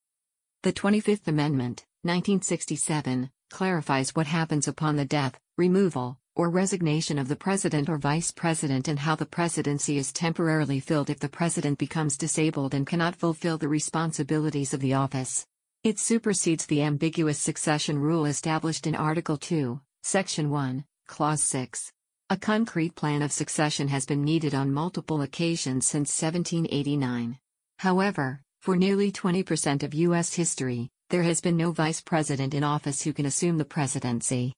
The 0.63 0.73
25th 0.73 1.27
Amendment, 1.27 1.85
1967, 2.03 3.29
clarifies 3.53 4.15
what 4.15 4.25
happens 4.25 4.67
upon 4.67 4.95
the 4.95 5.05
death, 5.05 5.39
removal, 5.59 6.17
or 6.35 6.49
resignation 6.49 7.19
of 7.19 7.27
the 7.27 7.35
president 7.35 7.87
or 7.87 7.99
vice 7.99 8.31
president 8.31 8.87
and 8.87 8.97
how 8.97 9.15
the 9.15 9.27
presidency 9.27 9.95
is 9.95 10.11
temporarily 10.11 10.79
filled 10.79 11.11
if 11.11 11.19
the 11.19 11.29
president 11.29 11.77
becomes 11.77 12.17
disabled 12.17 12.73
and 12.73 12.87
cannot 12.87 13.15
fulfill 13.15 13.59
the 13.59 13.67
responsibilities 13.67 14.73
of 14.73 14.79
the 14.79 14.95
office. 14.95 15.45
It 15.83 15.99
supersedes 15.99 16.65
the 16.65 16.81
ambiguous 16.81 17.37
succession 17.37 17.99
rule 17.99 18.25
established 18.25 18.87
in 18.87 18.95
Article 18.95 19.37
2, 19.37 19.79
Section 20.01 20.49
1, 20.49 20.83
Clause 21.07 21.43
6. 21.43 21.91
A 22.31 22.37
concrete 22.37 22.95
plan 22.95 23.21
of 23.21 23.31
succession 23.31 23.89
has 23.89 24.07
been 24.07 24.23
needed 24.23 24.55
on 24.55 24.73
multiple 24.73 25.21
occasions 25.21 25.85
since 25.85 26.09
1789. 26.19 27.37
However, 27.77 28.41
for 28.61 28.75
nearly 28.75 29.11
20% 29.11 29.83
of 29.83 29.93
U.S. 29.93 30.33
history, 30.33 30.89
there 31.13 31.21
has 31.21 31.41
been 31.41 31.55
no 31.55 31.71
vice 31.71 32.01
president 32.01 32.55
in 32.55 32.63
office 32.63 33.03
who 33.03 33.13
can 33.13 33.27
assume 33.27 33.59
the 33.59 33.63
presidency. 33.63 34.51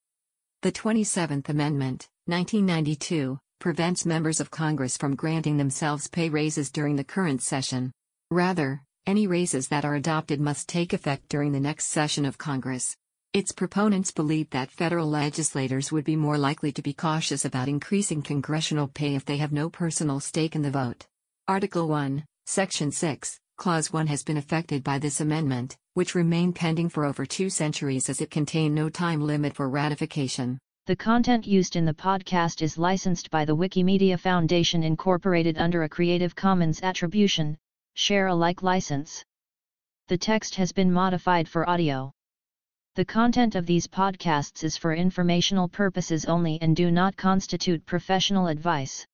The 0.62 0.72
27th 0.72 1.50
Amendment, 1.50 2.08
1992, 2.24 3.38
prevents 3.58 4.06
members 4.06 4.40
of 4.40 4.50
Congress 4.50 4.96
from 4.96 5.16
granting 5.16 5.58
themselves 5.58 6.08
pay 6.08 6.30
raises 6.30 6.70
during 6.70 6.96
the 6.96 7.04
current 7.04 7.42
session. 7.42 7.92
Rather, 8.30 8.80
any 9.06 9.26
raises 9.26 9.68
that 9.68 9.84
are 9.84 9.96
adopted 9.96 10.40
must 10.40 10.66
take 10.66 10.94
effect 10.94 11.28
during 11.28 11.52
the 11.52 11.60
next 11.60 11.88
session 11.88 12.24
of 12.24 12.38
Congress. 12.38 12.96
Its 13.34 13.52
proponents 13.52 14.10
believe 14.10 14.48
that 14.48 14.70
federal 14.70 15.10
legislators 15.10 15.92
would 15.92 16.06
be 16.06 16.16
more 16.16 16.38
likely 16.38 16.72
to 16.72 16.80
be 16.80 16.94
cautious 16.94 17.44
about 17.44 17.68
increasing 17.68 18.22
congressional 18.22 18.88
pay 18.88 19.14
if 19.14 19.26
they 19.26 19.36
have 19.36 19.52
no 19.52 19.68
personal 19.68 20.20
stake 20.20 20.56
in 20.56 20.62
the 20.62 20.70
vote. 20.70 21.04
Article 21.46 21.86
1, 21.86 22.24
Section 22.46 22.92
6, 22.92 23.38
Clause 23.56 23.90
1 23.90 24.06
has 24.08 24.22
been 24.22 24.36
affected 24.36 24.84
by 24.84 24.98
this 24.98 25.22
amendment, 25.22 25.78
which 25.94 26.14
remained 26.14 26.54
pending 26.54 26.90
for 26.90 27.06
over 27.06 27.24
two 27.24 27.48
centuries 27.48 28.10
as 28.10 28.20
it 28.20 28.30
contained 28.30 28.74
no 28.74 28.90
time 28.90 29.22
limit 29.22 29.54
for 29.54 29.70
ratification. 29.70 30.58
The 30.84 30.94
content 30.94 31.46
used 31.46 31.74
in 31.74 31.86
the 31.86 31.94
podcast 31.94 32.60
is 32.60 32.76
licensed 32.76 33.30
by 33.30 33.46
the 33.46 33.56
Wikimedia 33.56 34.20
Foundation 34.20 34.82
Incorporated 34.82 35.56
under 35.56 35.84
a 35.84 35.88
Creative 35.88 36.34
Commons 36.36 36.82
Attribution, 36.82 37.56
Share 37.94 38.26
Alike 38.26 38.62
license. 38.62 39.24
The 40.08 40.18
text 40.18 40.54
has 40.56 40.70
been 40.70 40.92
modified 40.92 41.48
for 41.48 41.68
audio. 41.68 42.12
The 42.94 43.06
content 43.06 43.54
of 43.54 43.64
these 43.64 43.86
podcasts 43.86 44.64
is 44.64 44.76
for 44.76 44.94
informational 44.94 45.66
purposes 45.66 46.26
only 46.26 46.58
and 46.60 46.76
do 46.76 46.90
not 46.90 47.16
constitute 47.16 47.86
professional 47.86 48.48
advice. 48.48 49.06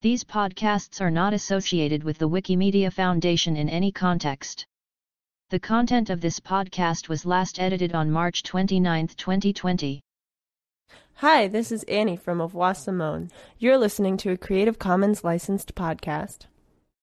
These 0.00 0.22
podcasts 0.22 1.00
are 1.00 1.10
not 1.10 1.34
associated 1.34 2.04
with 2.04 2.18
the 2.18 2.28
Wikimedia 2.28 2.92
Foundation 2.92 3.56
in 3.56 3.68
any 3.68 3.90
context. 3.90 4.64
The 5.50 5.58
content 5.58 6.08
of 6.08 6.20
this 6.20 6.38
podcast 6.38 7.08
was 7.08 7.26
last 7.26 7.58
edited 7.58 7.96
on 7.96 8.08
March 8.08 8.44
29, 8.44 9.08
2020. 9.08 10.00
Hi, 11.14 11.48
this 11.48 11.72
is 11.72 11.82
Annie 11.88 12.16
from 12.16 12.40
Avois 12.40 12.74
Simone. 12.74 13.32
You're 13.58 13.76
listening 13.76 14.16
to 14.18 14.30
a 14.30 14.36
Creative 14.36 14.78
Commons 14.78 15.24
licensed 15.24 15.74
podcast. 15.74 16.46